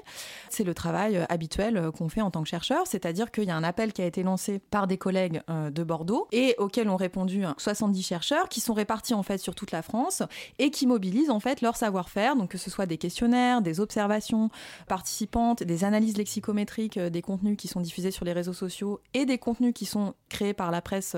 c'est 0.50 0.64
le 0.64 0.74
travail 0.74 1.16
euh, 1.16 1.24
habituel 1.28 1.90
qu'on 1.96 2.08
fait 2.08 2.20
en 2.20 2.30
tant 2.30 2.42
que 2.42 2.48
chercheur, 2.48 2.86
c'est-à-dire 2.86 3.30
qu'il 3.30 3.44
y 3.44 3.50
a 3.50 3.56
un 3.56 3.64
appel 3.64 3.92
qui 3.92 4.02
a 4.02 4.06
été 4.06 4.22
lancé 4.22 4.58
par 4.58 4.86
des 4.86 4.98
collègues 4.98 5.42
de 5.48 5.84
Bordeaux 5.84 6.28
et 6.32 6.54
auquel 6.58 6.88
ont 6.88 6.96
répondu 6.96 7.44
70 7.58 8.02
chercheurs 8.02 8.48
qui 8.48 8.60
sont 8.60 8.74
répartis 8.74 9.14
en 9.14 9.22
fait 9.22 9.38
sur 9.38 9.54
toute 9.54 9.70
la 9.70 9.82
France 9.82 10.22
et 10.58 10.70
qui 10.70 10.86
mobilisent 10.86 11.30
en 11.30 11.40
fait 11.40 11.60
leur 11.60 11.76
savoir-faire, 11.76 12.36
donc 12.36 12.50
que 12.50 12.58
ce 12.58 12.70
soit 12.70 12.86
des 12.86 12.98
questionnaires, 12.98 13.62
des 13.62 13.80
observations 13.80 14.50
participantes, 14.88 15.62
des 15.62 15.84
analyses 15.84 16.16
lexicométriques 16.16 16.98
des 16.98 17.22
contenus 17.22 17.56
qui 17.56 17.68
sont 17.68 17.80
diffusés 17.80 18.10
sur 18.10 18.24
les 18.24 18.32
réseaux 18.32 18.52
sociaux 18.52 19.00
et 19.14 19.26
des 19.26 19.38
contenus 19.38 19.72
qui 19.74 19.86
sont 19.86 20.14
créés 20.28 20.54
par 20.54 20.70
la 20.70 20.82
presse 20.82 21.16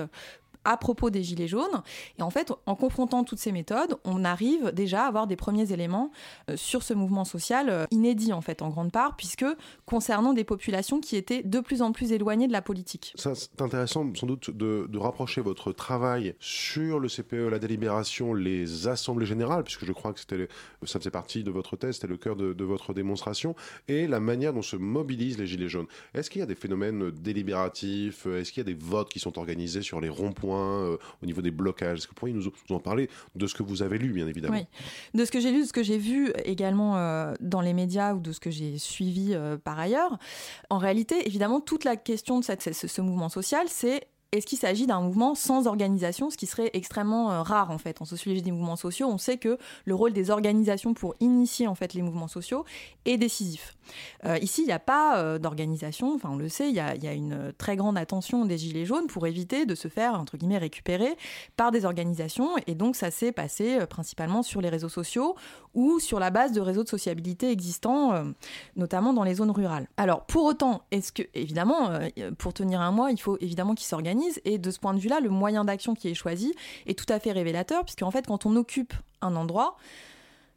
à 0.65 0.77
propos 0.77 1.09
des 1.09 1.23
Gilets 1.23 1.47
jaunes. 1.47 1.83
Et 2.17 2.21
en 2.21 2.29
fait, 2.29 2.51
en 2.65 2.75
confrontant 2.75 3.23
toutes 3.23 3.39
ces 3.39 3.51
méthodes, 3.51 3.97
on 4.03 4.23
arrive 4.23 4.71
déjà 4.71 5.03
à 5.03 5.07
avoir 5.07 5.27
des 5.27 5.35
premiers 5.35 5.71
éléments 5.71 6.11
euh, 6.49 6.57
sur 6.57 6.83
ce 6.83 6.93
mouvement 6.93 7.25
social 7.25 7.69
euh, 7.69 7.85
inédit, 7.91 8.33
en 8.33 8.41
fait, 8.41 8.61
en 8.61 8.69
grande 8.69 8.91
part, 8.91 9.15
puisque 9.15 9.45
concernant 9.85 10.33
des 10.33 10.43
populations 10.43 10.99
qui 10.99 11.15
étaient 11.15 11.43
de 11.43 11.59
plus 11.59 11.81
en 11.81 11.91
plus 11.91 12.11
éloignées 12.11 12.47
de 12.47 12.51
la 12.51 12.61
politique. 12.61 13.13
C'est 13.15 13.61
intéressant, 13.61 14.05
sans 14.15 14.27
doute, 14.27 14.51
de, 14.51 14.87
rapprocher 14.99 15.39
votre 15.39 15.71
travail 15.71 16.35
sur 16.41 16.99
le 16.99 17.07
CPE, 17.07 17.49
la 17.49 17.57
délibération, 17.57 18.33
les 18.33 18.87
assemblées 18.87 19.25
générales, 19.25 19.63
puisque 19.63 19.85
je 19.85 19.93
crois 19.93 20.11
que 20.11 20.19
c'était, 20.19 20.49
ça 20.83 20.99
faisait 20.99 21.09
partie 21.09 21.43
de 21.43 21.51
votre 21.51 21.77
thèse, 21.77 21.95
c'était 21.95 22.07
le 22.07 22.17
cœur 22.17 22.35
de, 22.35 22.51
de 22.51 22.63
votre 22.65 22.93
démonstration, 22.93 23.55
et 23.87 24.07
la 24.07 24.19
manière 24.19 24.53
dont 24.53 24.61
se 24.61 24.75
mobilisent 24.75 25.37
les 25.37 25.47
Gilets 25.47 25.69
jaunes. 25.69 25.87
Est-ce 26.13 26.29
qu'il 26.29 26.39
y 26.39 26.43
a 26.43 26.45
des 26.45 26.55
phénomènes 26.55 27.11
délibératifs? 27.11 28.25
Est-ce 28.25 28.51
qu'il 28.51 28.59
y 28.59 28.67
a 28.69 28.71
des 28.71 28.77
votes 28.77 29.09
qui 29.09 29.19
sont 29.19 29.39
organisés 29.39 29.81
sur 29.81 30.01
les 30.01 30.09
ronds-points? 30.09 30.48
Euh, 30.55 30.97
au 31.21 31.25
niveau 31.25 31.41
des 31.41 31.51
blocages 31.51 31.99
Est-ce 31.99 32.07
que 32.07 32.11
vous 32.11 32.15
pourriez 32.15 32.33
nous, 32.33 32.51
en 32.69 32.79
parler 32.79 33.09
de 33.35 33.47
ce 33.47 33.53
que 33.53 33.63
vous 33.63 33.81
avez 33.81 33.97
lu, 33.97 34.11
bien 34.11 34.27
évidemment 34.27 34.57
Oui, 34.57 34.65
de 35.13 35.25
ce 35.25 35.31
que 35.31 35.39
j'ai 35.39 35.51
lu, 35.51 35.61
de 35.61 35.67
ce 35.67 35.73
que 35.73 35.83
j'ai 35.83 35.97
vu 35.97 36.31
également 36.45 36.97
euh, 36.97 37.33
dans 37.39 37.61
les 37.61 37.73
médias 37.73 38.13
ou 38.13 38.19
de 38.19 38.31
ce 38.31 38.39
que 38.39 38.51
j'ai 38.51 38.77
suivi 38.77 39.33
euh, 39.33 39.57
par 39.57 39.79
ailleurs. 39.79 40.17
En 40.69 40.77
réalité, 40.77 41.27
évidemment, 41.27 41.61
toute 41.61 41.83
la 41.83 41.95
question 41.95 42.39
de 42.39 42.45
ce 42.45 43.01
mouvement 43.01 43.29
social, 43.29 43.67
c'est 43.67 44.07
est-ce 44.31 44.45
qu'il 44.45 44.59
s'agit 44.59 44.85
d'un 44.85 45.01
mouvement 45.01 45.33
sans 45.33 45.65
organisation, 45.65 46.29
ce 46.29 46.37
qui 46.37 46.45
serait 46.45 46.69
extrêmement 46.73 47.31
euh, 47.31 47.41
rare 47.41 47.71
en 47.71 47.79
fait 47.79 47.99
en 47.99 48.05
sociologie 48.05 48.43
des 48.43 48.51
mouvements 48.51 48.75
sociaux 48.75 49.07
On 49.07 49.17
sait 49.17 49.37
que 49.37 49.57
le 49.85 49.95
rôle 49.95 50.13
des 50.13 50.29
organisations 50.29 50.93
pour 50.93 51.15
initier 51.19 51.65
en 51.65 51.73
fait 51.73 51.95
les 51.95 52.03
mouvements 52.03 52.27
sociaux 52.27 52.63
est 53.05 53.17
décisif. 53.17 53.75
Euh, 54.25 54.37
ici, 54.37 54.61
il 54.61 54.65
n'y 54.67 54.71
a 54.71 54.79
pas 54.79 55.17
euh, 55.17 55.39
d'organisation. 55.39 56.13
Enfin, 56.13 56.29
on 56.31 56.35
le 56.35 56.47
sait, 56.47 56.69
il 56.69 56.75
y, 56.75 56.79
a, 56.79 57.13
une 57.13 57.53
très 57.57 57.75
grande 57.75 57.97
attention 57.97 58.45
des 58.45 58.59
gilets 58.59 58.85
jaunes 58.85 59.07
pour 59.07 59.25
éviter 59.25 59.65
de 59.65 59.73
se 59.73 59.87
faire 59.87 60.13
entre 60.13 60.37
guillemets 60.37 60.59
récupérer 60.59 61.17
par 61.57 61.71
des 61.71 61.85
organisations. 61.85 62.51
Et 62.67 62.75
donc, 62.75 62.95
ça 62.95 63.09
s'est 63.09 63.31
passé 63.31 63.79
principalement 63.87 64.43
sur 64.43 64.61
les 64.61 64.69
réseaux 64.69 64.89
sociaux 64.89 65.35
ou 65.73 65.99
sur 65.99 66.19
la 66.19 66.29
base 66.29 66.51
de 66.51 66.61
réseaux 66.61 66.83
de 66.83 66.89
sociabilité 66.89 67.49
existants, 67.49 68.13
notamment 68.75 69.13
dans 69.13 69.23
les 69.23 69.35
zones 69.35 69.51
rurales. 69.51 69.87
Alors, 69.97 70.25
pour 70.25 70.43
autant, 70.43 70.83
est-ce 70.91 71.11
que 71.11 71.23
évidemment, 71.33 71.91
pour 72.37 72.53
tenir 72.53 72.81
un 72.81 72.91
mois, 72.91 73.11
il 73.11 73.19
faut 73.19 73.37
évidemment 73.39 73.73
qu'ils 73.73 73.87
s'organisent 73.87 74.18
et 74.45 74.57
de 74.57 74.71
ce 74.71 74.79
point 74.79 74.93
de 74.93 74.99
vue-là, 74.99 75.19
le 75.19 75.29
moyen 75.29 75.65
d'action 75.65 75.95
qui 75.95 76.07
est 76.09 76.13
choisi 76.13 76.53
est 76.85 76.97
tout 76.97 77.11
à 77.11 77.19
fait 77.19 77.31
révélateur, 77.31 77.83
puisqu'en 77.83 78.11
fait, 78.11 78.27
quand 78.27 78.45
on 78.45 78.55
occupe 78.55 78.93
un 79.21 79.35
endroit, 79.35 79.77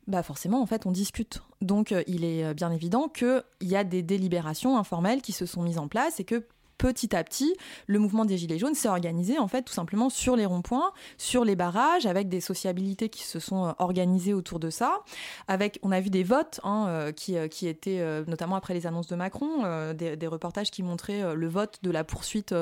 bah 0.07 0.23
forcément, 0.23 0.61
en 0.61 0.66
fait, 0.66 0.87
on 0.87 0.90
discute. 0.90 1.42
Donc, 1.61 1.92
euh, 1.92 2.02
il 2.07 2.25
est 2.25 2.45
euh, 2.45 2.54
bien 2.54 2.71
évident 2.71 3.09
qu'il 3.09 3.42
y 3.61 3.76
a 3.76 3.85
des 3.85 4.02
délibérations 4.02 4.76
informelles 4.76 5.23
qui 5.23 5.33
se 5.33 5.47
sont 5.47 5.62
mises 5.62 5.78
en 5.78 5.88
place 5.88 6.19
et 6.19 6.25
que 6.25 6.45
petit 6.83 7.15
à 7.15 7.23
petit, 7.23 7.55
le 7.87 8.01
mouvement 8.01 8.25
des 8.25 8.37
Gilets 8.37 8.59
jaunes 8.59 8.75
s'est 8.75 8.89
organisé 8.89 9.39
en 9.39 9.47
fait 9.47 9.62
tout 9.62 9.73
simplement 9.73 10.11
sur 10.11 10.35
les 10.35 10.47
ronds-points, 10.47 10.93
sur 11.17 11.45
les 11.45 11.55
barrages, 11.55 12.07
avec 12.07 12.29
des 12.29 12.41
sociabilités 12.41 13.09
qui 13.09 13.23
se 13.23 13.39
sont 13.39 13.67
euh, 13.67 13.73
organisées 13.79 14.35
autour 14.35 14.59
de 14.59 14.69
ça. 14.69 14.99
Avec, 15.47 15.79
on 15.85 15.93
a 15.93 16.01
vu 16.01 16.11
des 16.11 16.25
votes 16.25 16.59
hein, 16.65 16.87
euh, 16.89 17.12
qui, 17.12 17.37
euh, 17.37 17.47
qui 17.47 17.69
étaient, 17.69 18.05
notamment 18.27 18.57
après 18.57 18.75
les 18.75 18.89
annonces 18.89 19.07
de 19.07 19.15
Macron, 19.15 19.93
des, 19.95 20.27
reportages 20.27 20.71
qui 20.71 20.83
montraient 20.83 21.37
le 21.37 21.49
vote 21.49 21.79
de 21.83 21.91
la 21.91 22.05
poursuite 22.05 22.55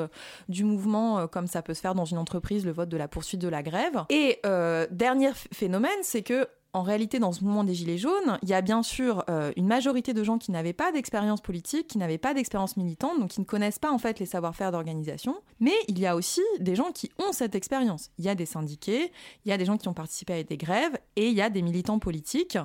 du 0.49 0.65
mouvement, 0.65 1.27
comme 1.27 1.47
ça 1.47 1.61
peut 1.61 1.73
se 1.73 1.79
faire 1.79 1.95
dans 1.95 2.05
une 2.05 2.17
entreprise, 2.17 2.65
le 2.65 2.71
vote 2.71 2.89
de 2.89 2.97
la 2.97 3.07
poursuite 3.07 3.41
de 3.41 3.47
la 3.47 3.63
grève. 3.63 4.03
Et 4.09 4.39
dernier 4.91 5.31
phénomène, 5.51 5.89
c'est 6.03 6.21
que 6.21 6.47
en 6.73 6.83
réalité, 6.83 7.19
dans 7.19 7.31
ce 7.33 7.43
mouvement 7.43 7.63
des 7.63 7.73
Gilets 7.73 7.97
jaunes, 7.97 8.39
il 8.43 8.49
y 8.49 8.53
a 8.53 8.61
bien 8.61 8.81
sûr 8.81 9.25
euh, 9.29 9.51
une 9.57 9.67
majorité 9.67 10.13
de 10.13 10.23
gens 10.23 10.37
qui 10.37 10.51
n'avaient 10.51 10.71
pas 10.71 10.91
d'expérience 10.91 11.41
politique, 11.41 11.87
qui 11.87 11.97
n'avaient 11.97 12.17
pas 12.17 12.33
d'expérience 12.33 12.77
militante, 12.77 13.19
donc 13.19 13.31
qui 13.31 13.41
ne 13.41 13.45
connaissent 13.45 13.79
pas 13.79 13.91
en 13.91 13.97
fait 13.97 14.19
les 14.19 14.25
savoir-faire 14.25 14.71
d'organisation. 14.71 15.35
Mais 15.59 15.73
il 15.89 15.99
y 15.99 16.05
a 16.05 16.15
aussi 16.15 16.41
des 16.59 16.75
gens 16.75 16.91
qui 16.91 17.11
ont 17.19 17.33
cette 17.33 17.55
expérience. 17.55 18.09
Il 18.17 18.25
y 18.25 18.29
a 18.29 18.35
des 18.35 18.45
syndiqués, 18.45 19.11
il 19.45 19.49
y 19.49 19.51
a 19.51 19.57
des 19.57 19.65
gens 19.65 19.77
qui 19.77 19.89
ont 19.89 19.93
participé 19.93 20.33
à 20.33 20.43
des 20.43 20.57
grèves, 20.57 20.97
et 21.17 21.27
il 21.27 21.33
y 21.33 21.41
a 21.41 21.49
des 21.49 21.61
militants 21.61 21.99
politiques 21.99 22.57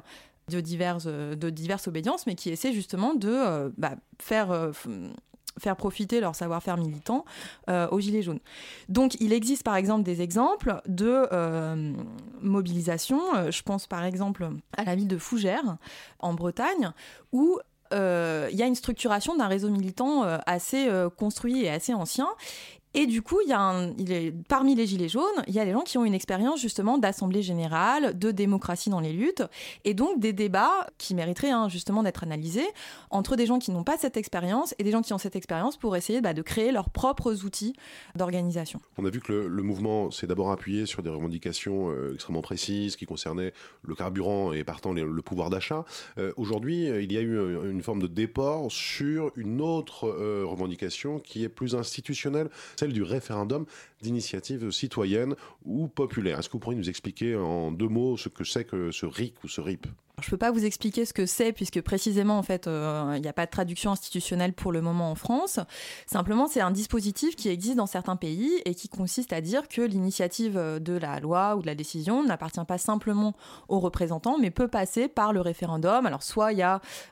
de 0.50 0.60
diverses, 0.60 1.06
de 1.06 1.50
diverses 1.50 1.88
obédiences, 1.88 2.26
mais 2.28 2.36
qui 2.36 2.50
essaient 2.50 2.72
justement 2.72 3.14
de 3.14 3.28
euh, 3.28 3.70
bah, 3.76 3.96
faire 4.20 4.52
euh, 4.52 4.70
faire 5.58 5.76
profiter 5.76 6.20
leur 6.20 6.34
savoir-faire 6.34 6.76
militant 6.76 7.24
euh, 7.68 7.88
aux 7.90 8.00
Gilets 8.00 8.22
jaunes. 8.22 8.40
Donc 8.88 9.16
il 9.20 9.32
existe 9.32 9.62
par 9.62 9.76
exemple 9.76 10.02
des 10.02 10.22
exemples 10.22 10.80
de 10.86 11.26
euh, 11.32 11.92
mobilisation. 12.40 13.20
Euh, 13.36 13.50
je 13.50 13.62
pense 13.62 13.86
par 13.86 14.04
exemple 14.04 14.48
à 14.76 14.84
la 14.84 14.94
ville 14.94 15.08
de 15.08 15.18
Fougères, 15.18 15.76
en 16.18 16.34
Bretagne, 16.34 16.92
où 17.32 17.58
il 17.92 17.96
y 18.56 18.62
a 18.62 18.66
une 18.66 18.74
structuration 18.74 19.36
d'un 19.36 19.46
réseau 19.46 19.70
militant 19.70 20.24
assez 20.44 20.90
construit 21.16 21.62
et 21.62 21.70
assez 21.70 21.94
ancien 21.94 22.26
Et 22.98 23.06
du 23.06 23.20
coup, 23.20 23.38
il 23.44 23.50
y 23.50 23.52
a 23.52 23.92
parmi 24.48 24.74
les 24.74 24.86
Gilets 24.86 25.10
jaunes, 25.10 25.44
il 25.46 25.54
y 25.54 25.60
a 25.60 25.66
les 25.66 25.72
gens 25.72 25.82
qui 25.82 25.98
ont 25.98 26.06
une 26.06 26.14
expérience 26.14 26.62
justement 26.62 26.96
d'assemblée 26.96 27.42
générale, 27.42 28.18
de 28.18 28.30
démocratie 28.30 28.88
dans 28.88 29.00
les 29.00 29.12
luttes, 29.12 29.42
et 29.84 29.92
donc 29.92 30.18
des 30.18 30.32
débats 30.32 30.86
qui 30.96 31.14
mériteraient 31.14 31.50
hein, 31.50 31.68
justement 31.68 32.02
d'être 32.02 32.22
analysés 32.22 32.66
entre 33.10 33.36
des 33.36 33.44
gens 33.44 33.58
qui 33.58 33.70
n'ont 33.70 33.84
pas 33.84 33.98
cette 33.98 34.16
expérience 34.16 34.74
et 34.78 34.82
des 34.82 34.92
gens 34.92 35.02
qui 35.02 35.12
ont 35.12 35.18
cette 35.18 35.36
expérience 35.36 35.76
pour 35.76 35.94
essayer 35.94 36.22
bah, 36.22 36.32
de 36.32 36.40
créer 36.40 36.72
leurs 36.72 36.88
propres 36.88 37.44
outils 37.44 37.74
d'organisation. 38.14 38.80
On 38.96 39.04
a 39.04 39.10
vu 39.10 39.20
que 39.20 39.32
le, 39.32 39.62
mouvement 39.62 40.10
s'est 40.10 40.26
d'abord 40.26 40.50
appuyé 40.50 40.86
sur 40.86 41.02
des 41.02 41.10
revendications 41.10 41.90
euh, 41.90 42.14
extrêmement 42.14 42.40
précises 42.40 42.96
qui 42.96 43.04
concernaient 43.04 43.52
le 43.82 43.94
carburant 43.94 44.54
et 44.54 44.64
partant 44.64 44.94
le 44.94 45.22
pouvoir 45.22 45.50
d'achat. 45.50 45.84
Euh, 46.16 46.32
aujourd'hui, 46.38 46.86
il 46.86 47.12
y 47.12 47.18
a 47.18 47.20
eu 47.20 47.36
une 47.68 47.82
forme 47.82 48.00
de 48.00 48.06
déport 48.06 48.72
sur 48.72 49.32
une 49.36 49.60
autre 49.60 50.08
euh, 50.08 50.44
revendication 50.46 51.18
qui 51.18 51.44
est 51.44 51.50
plus 51.50 51.74
institutionnelle, 51.74 52.48
du 52.92 53.02
référendum 53.02 53.66
d'initiative 54.02 54.70
citoyenne 54.70 55.34
ou 55.64 55.88
populaire. 55.88 56.38
Est-ce 56.38 56.48
que 56.48 56.52
vous 56.52 56.58
pourriez 56.58 56.78
nous 56.78 56.88
expliquer 56.88 57.36
en 57.36 57.70
deux 57.72 57.88
mots 57.88 58.16
ce 58.16 58.28
que 58.28 58.44
c'est 58.44 58.64
que 58.64 58.90
ce 58.90 59.06
RIC 59.06 59.42
ou 59.44 59.48
ce 59.48 59.60
RIP? 59.60 59.86
Je 60.22 60.28
ne 60.28 60.30
peux 60.30 60.38
pas 60.38 60.50
vous 60.50 60.64
expliquer 60.64 61.04
ce 61.04 61.12
que 61.12 61.26
c'est 61.26 61.52
puisque 61.52 61.82
précisément 61.82 62.38
en 62.38 62.42
fait 62.42 62.66
euh, 62.66 63.12
il 63.16 63.20
n'y 63.20 63.28
a 63.28 63.34
pas 63.34 63.44
de 63.44 63.50
traduction 63.50 63.90
institutionnelle 63.90 64.54
pour 64.54 64.72
le 64.72 64.80
moment 64.80 65.10
en 65.10 65.14
France. 65.14 65.60
Simplement 66.06 66.46
c'est 66.46 66.62
un 66.62 66.70
dispositif 66.70 67.36
qui 67.36 67.50
existe 67.50 67.76
dans 67.76 67.86
certains 67.86 68.16
pays 68.16 68.50
et 68.64 68.74
qui 68.74 68.88
consiste 68.88 69.34
à 69.34 69.42
dire 69.42 69.68
que 69.68 69.82
l'initiative 69.82 70.54
de 70.80 70.92
la 70.94 71.20
loi 71.20 71.56
ou 71.56 71.60
de 71.60 71.66
la 71.66 71.74
décision 71.74 72.24
n'appartient 72.24 72.64
pas 72.66 72.78
simplement 72.78 73.34
aux 73.68 73.78
représentants 73.78 74.38
mais 74.38 74.50
peut 74.50 74.68
passer 74.68 75.08
par 75.08 75.34
le 75.34 75.42
référendum. 75.42 76.06
Alors 76.06 76.22
soit 76.22 76.54
il 76.54 76.64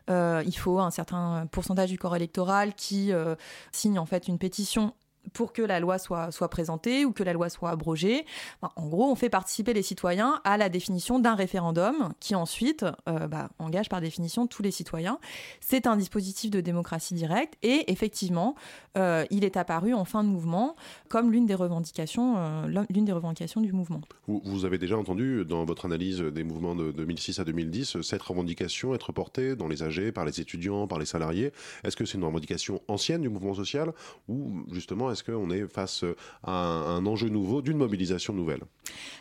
euh, 0.09 0.43
faut 0.57 0.78
un 0.78 0.90
certain 0.90 1.47
pourcentage 1.52 1.90
du 1.90 1.99
corps 1.99 2.16
électoral 2.16 2.73
qui 2.73 3.12
euh, 3.12 3.35
signe 3.71 3.99
en 3.99 4.07
fait 4.07 4.28
une 4.28 4.38
pétition 4.38 4.95
pour 5.33 5.52
que 5.52 5.62
la 5.62 5.81
loi 5.81 5.99
soit, 5.99 6.31
soit 6.31 6.49
présentée 6.49 7.04
ou 7.04 7.12
que 7.12 7.23
la 7.23 7.33
loi 7.33 7.49
soit 7.49 7.71
abrogée. 7.71 8.25
en 8.62 8.87
gros, 8.88 9.11
on 9.11 9.14
fait 9.14 9.31
participer 9.31 9.73
les 9.73 9.83
citoyens 9.83 10.40
à 10.45 10.57
la 10.57 10.69
définition 10.69 11.19
d'un 11.19 11.35
référendum 11.35 12.12
qui 12.21 12.35
ensuite 12.35 12.85
euh, 13.09 13.26
bah, 13.26 13.49
engage 13.59 13.88
par 13.88 14.00
définition 14.00 14.47
tous 14.47 14.62
les 14.62 14.71
citoyens. 14.71 15.19
C'est 15.61 15.87
un 15.87 15.97
dispositif 15.97 16.50
de 16.50 16.61
démocratie 16.61 17.14
directe 17.14 17.54
et 17.62 17.90
effectivement, 17.90 18.54
euh, 18.97 19.25
il 19.31 19.45
est 19.45 19.57
apparu 19.57 19.95
en 19.95 20.04
fin 20.04 20.23
de 20.25 20.28
mouvement 20.28 20.76
comme 21.09 21.33
l'une 21.33 21.47
des 21.47 21.54
revendications, 21.54 22.35
euh, 22.37 22.85
des 22.88 23.12
revendications 23.12 23.61
du 23.61 23.73
mouvement. 23.73 24.00
Vous, 24.26 24.64
avez 24.64 24.78
déjà 24.78 24.97
entendu 24.97 25.45
dans 25.45 25.64
votre 25.64 25.87
analyse 25.87 26.21
des 26.21 26.45
mouvements 26.45 26.75
de 26.75 26.93
2006 26.93 27.38
à 27.38 27.45
2010 27.45 28.00
cette 28.02 28.23
revendication 28.23 28.95
être 28.95 29.12
portée 29.12 29.57
dans 29.57 29.69
les 29.69 29.83
AG 29.83 30.11
par 30.12 30.25
les 30.25 30.40
étudiants, 30.40 30.87
par 30.87 30.99
les 30.99 31.07
salariés. 31.07 31.52
Est-ce 31.83 31.97
que 31.97 32.04
c'est 32.04 32.19
une 32.19 32.25
revendication 32.25 32.81
ancienne 32.88 33.23
du 33.23 33.28
mouvement 33.28 33.54
social 33.54 33.93
ou 34.28 34.64
justement 34.73 35.11
est-ce 35.14 35.25
qu'on 35.25 35.50
est 35.50 35.66
face 35.66 36.04
à 36.42 36.52
un, 36.52 37.06
enjeu 37.06 37.28
nouveau 37.28 37.62
d'une 37.62 37.78
mobilisation 37.78 38.35
nouvelle 38.35 38.61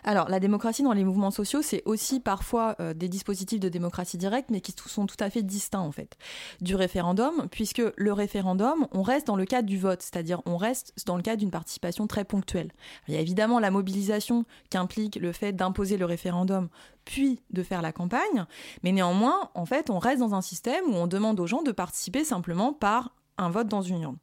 Alors, 0.04 0.28
la 0.28 0.40
démocratie 0.40 0.84
dans 0.84 0.92
les 0.92 1.04
mouvements 1.04 1.32
sociaux, 1.32 1.62
c'est 1.62 1.84
aussi 1.86 2.20
parfois 2.20 2.76
euh, 2.80 2.94
des 2.94 3.08
dispositifs 3.08 3.60
de 3.60 3.70
démocratie 3.70 4.18
directe, 4.18 4.50
mais 4.50 4.60
qui 4.60 4.74
sont 4.86 5.06
tout 5.06 5.16
à 5.20 5.30
fait 5.30 5.44
distincts, 5.44 5.80
en 5.80 5.92
fait, 5.92 6.18
du 6.62 6.76
référendum, 6.76 7.48
puisque 7.52 7.82
le 7.96 8.14
référendum, 8.14 8.88
on 8.92 9.02
reste 9.02 9.28
dans 9.28 9.36
le 9.36 9.46
cadre 9.46 9.68
du 9.68 9.78
vote, 9.78 10.02
c'est-à-dire 10.02 10.42
on 10.46 10.58
reste 10.58 10.94
dans 11.06 11.16
le 11.16 11.24
cadre 11.24 11.38
d'une 11.38 11.52
participation 11.52 12.08
très 12.08 12.26
ponctuelle. 12.26 12.72
Il 13.08 13.14
y 13.14 13.18
a 13.18 13.22
évidemment 13.22 13.60
la 13.60 13.72
mobilisation 13.72 14.46
qui 14.70 14.78
implique 14.78 15.16
le 15.16 15.32
fait 15.32 15.54
d'imposer 15.54 15.98
le 15.98 16.06
référendum 16.06 16.70
puis 17.06 17.42
de 17.52 17.64
faire 17.64 17.82
la 17.82 17.92
campagne, 17.92 18.46
mais 18.82 18.92
néanmoins, 18.92 19.50
en 19.56 19.66
fait, 19.66 19.90
on 19.90 20.00
reste 20.00 20.20
dans 20.20 20.34
un 20.34 20.42
système 20.42 20.86
où 20.88 20.96
on 20.96 21.08
demande 21.08 21.40
aux 21.40 21.48
gens 21.48 21.62
de 21.62 21.72
participer 21.72 22.24
simplement 22.24 22.74
par 22.74 23.14
un 23.38 23.50
vote 23.50 23.68
dans 23.68 23.82
une 23.82 24.02
urne 24.02 24.18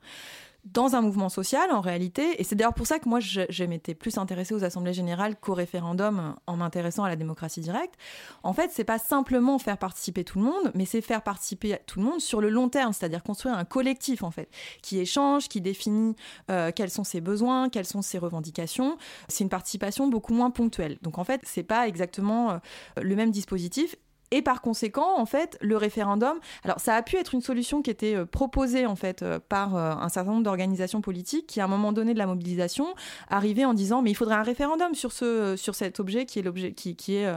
dans 0.64 0.94
un 0.94 1.00
mouvement 1.00 1.28
social 1.28 1.70
en 1.70 1.80
réalité. 1.80 2.40
Et 2.40 2.44
c'est 2.44 2.54
d'ailleurs 2.54 2.74
pour 2.74 2.86
ça 2.86 2.98
que 2.98 3.08
moi, 3.08 3.20
je, 3.20 3.64
m'étais 3.64 3.94
plus 3.94 4.18
intéressée 4.18 4.54
aux 4.54 4.64
assemblées 4.64 4.92
générales 4.92 5.36
qu'au 5.36 5.54
référendum 5.54 6.36
en 6.46 6.56
m'intéressant 6.56 7.04
à 7.04 7.08
la 7.08 7.16
démocratie 7.16 7.60
directe. 7.60 7.94
En 8.42 8.52
fait, 8.52 8.70
c'est 8.72 8.84
pas 8.84 8.98
simplement 8.98 9.58
faire 9.58 9.78
participer 9.78 10.24
tout 10.24 10.38
le 10.38 10.44
monde, 10.44 10.72
mais 10.74 10.84
c'est 10.84 11.00
faire 11.00 11.22
participer 11.22 11.78
tout 11.86 11.98
le 11.98 12.06
monde 12.06 12.20
sur 12.20 12.40
le 12.40 12.48
long 12.48 12.68
terme, 12.68 12.92
c'est-à-dire 12.92 13.22
construire 13.22 13.54
un 13.54 13.64
collectif 13.64 14.22
en 14.22 14.30
fait, 14.30 14.50
qui 14.82 14.98
échange, 14.98 15.48
qui 15.48 15.60
définit 15.60 16.16
euh, 16.50 16.72
quels 16.74 16.90
sont 16.90 17.04
ses 17.04 17.20
besoins, 17.20 17.68
quelles 17.68 17.86
sont 17.86 18.02
ses 18.02 18.18
revendications. 18.18 18.96
C'est 19.28 19.44
une 19.44 19.50
participation 19.50 20.08
beaucoup 20.08 20.34
moins 20.34 20.50
ponctuelle. 20.50 20.98
Donc 21.02 21.18
en 21.18 21.24
fait, 21.24 21.40
c'est 21.44 21.62
pas 21.62 21.88
exactement 21.88 22.50
euh, 22.50 22.58
le 23.00 23.16
même 23.16 23.30
dispositif 23.30 23.96
et 24.30 24.42
par 24.42 24.62
conséquent, 24.62 25.18
en 25.18 25.26
fait, 25.26 25.58
le 25.60 25.76
référendum, 25.76 26.38
alors 26.64 26.78
ça 26.78 26.94
a 26.94 27.02
pu 27.02 27.16
être 27.16 27.34
une 27.34 27.40
solution 27.40 27.82
qui 27.82 27.90
était 27.90 28.14
euh, 28.14 28.24
proposée 28.24 28.86
en 28.86 28.94
fait 28.94 29.22
euh, 29.22 29.40
par 29.48 29.74
euh, 29.74 29.92
un 29.92 30.08
certain 30.08 30.30
nombre 30.30 30.44
d'organisations 30.44 31.00
politiques 31.00 31.46
qui, 31.48 31.60
à 31.60 31.64
un 31.64 31.68
moment 31.68 31.92
donné 31.92 32.14
de 32.14 32.18
la 32.18 32.26
mobilisation, 32.26 32.94
arrivaient 33.28 33.64
en 33.64 33.74
disant 33.74 34.02
mais 34.02 34.10
il 34.10 34.14
faudrait 34.14 34.36
un 34.36 34.42
référendum 34.42 34.94
sur 34.94 35.10
ce 35.10 35.56
sur 35.56 35.74
cet 35.74 35.98
objet 35.98 36.26
qui 36.26 36.38
est 36.38 36.42
l'objet 36.42 36.72
qui, 36.72 36.90
est 36.90 37.28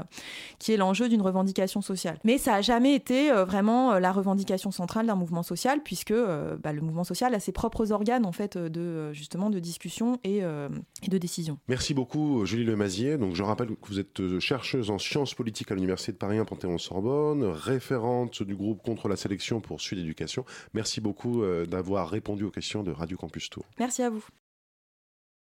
qui 0.59 0.71
est 0.71 0.77
l'enjeu 0.77 1.09
d'une 1.09 1.21
revendication 1.21 1.81
sociale. 1.81 2.19
Mais 2.23 2.37
ça 2.37 2.55
a 2.55 2.61
jamais 2.61 2.93
été 2.93 3.31
vraiment 3.31 3.97
la 3.99 4.11
revendication 4.11 4.71
centrale 4.71 5.07
d'un 5.07 5.15
mouvement 5.15 5.43
social 5.43 5.81
puisque 5.83 6.13
bah, 6.13 6.73
le 6.73 6.81
mouvement 6.81 7.03
social 7.03 7.33
a 7.33 7.39
ses 7.39 7.51
propres 7.51 7.91
organes 7.91 8.25
en 8.25 8.31
fait 8.31 8.57
de 8.57 9.11
justement 9.13 9.49
de 9.49 9.59
discussion 9.59 10.19
et, 10.23 10.39
et 10.39 11.09
de 11.09 11.17
décision. 11.17 11.57
Merci 11.67 11.93
beaucoup 11.93 12.45
Julie 12.45 12.65
Lemazier. 12.65 13.17
Donc 13.17 13.35
je 13.35 13.43
rappelle 13.43 13.69
que 13.69 13.87
vous 13.87 13.99
êtes 13.99 14.39
chercheuse 14.39 14.89
en 14.89 14.99
sciences 14.99 15.33
politiques 15.33 15.71
à 15.71 15.75
l'université 15.75 16.11
de 16.11 16.17
Paris 16.17 16.37
1 16.37 16.45
Panthéon 16.45 16.77
Sorbonne, 16.83 17.43
référente 17.45 18.43
du 18.43 18.55
groupe 18.55 18.81
contre 18.83 19.07
la 19.07 19.15
sélection 19.15 19.61
pour 19.61 19.79
Sud 19.79 19.99
Éducation. 19.99 20.45
Merci 20.73 20.99
beaucoup 20.99 21.41
euh, 21.41 21.65
d'avoir 21.65 22.09
répondu 22.09 22.43
aux 22.43 22.51
questions 22.51 22.83
de 22.83 22.91
Radio 22.91 23.17
Campus 23.17 23.49
Tour. 23.49 23.65
Merci 23.79 24.03
à 24.03 24.09
vous. 24.09 24.25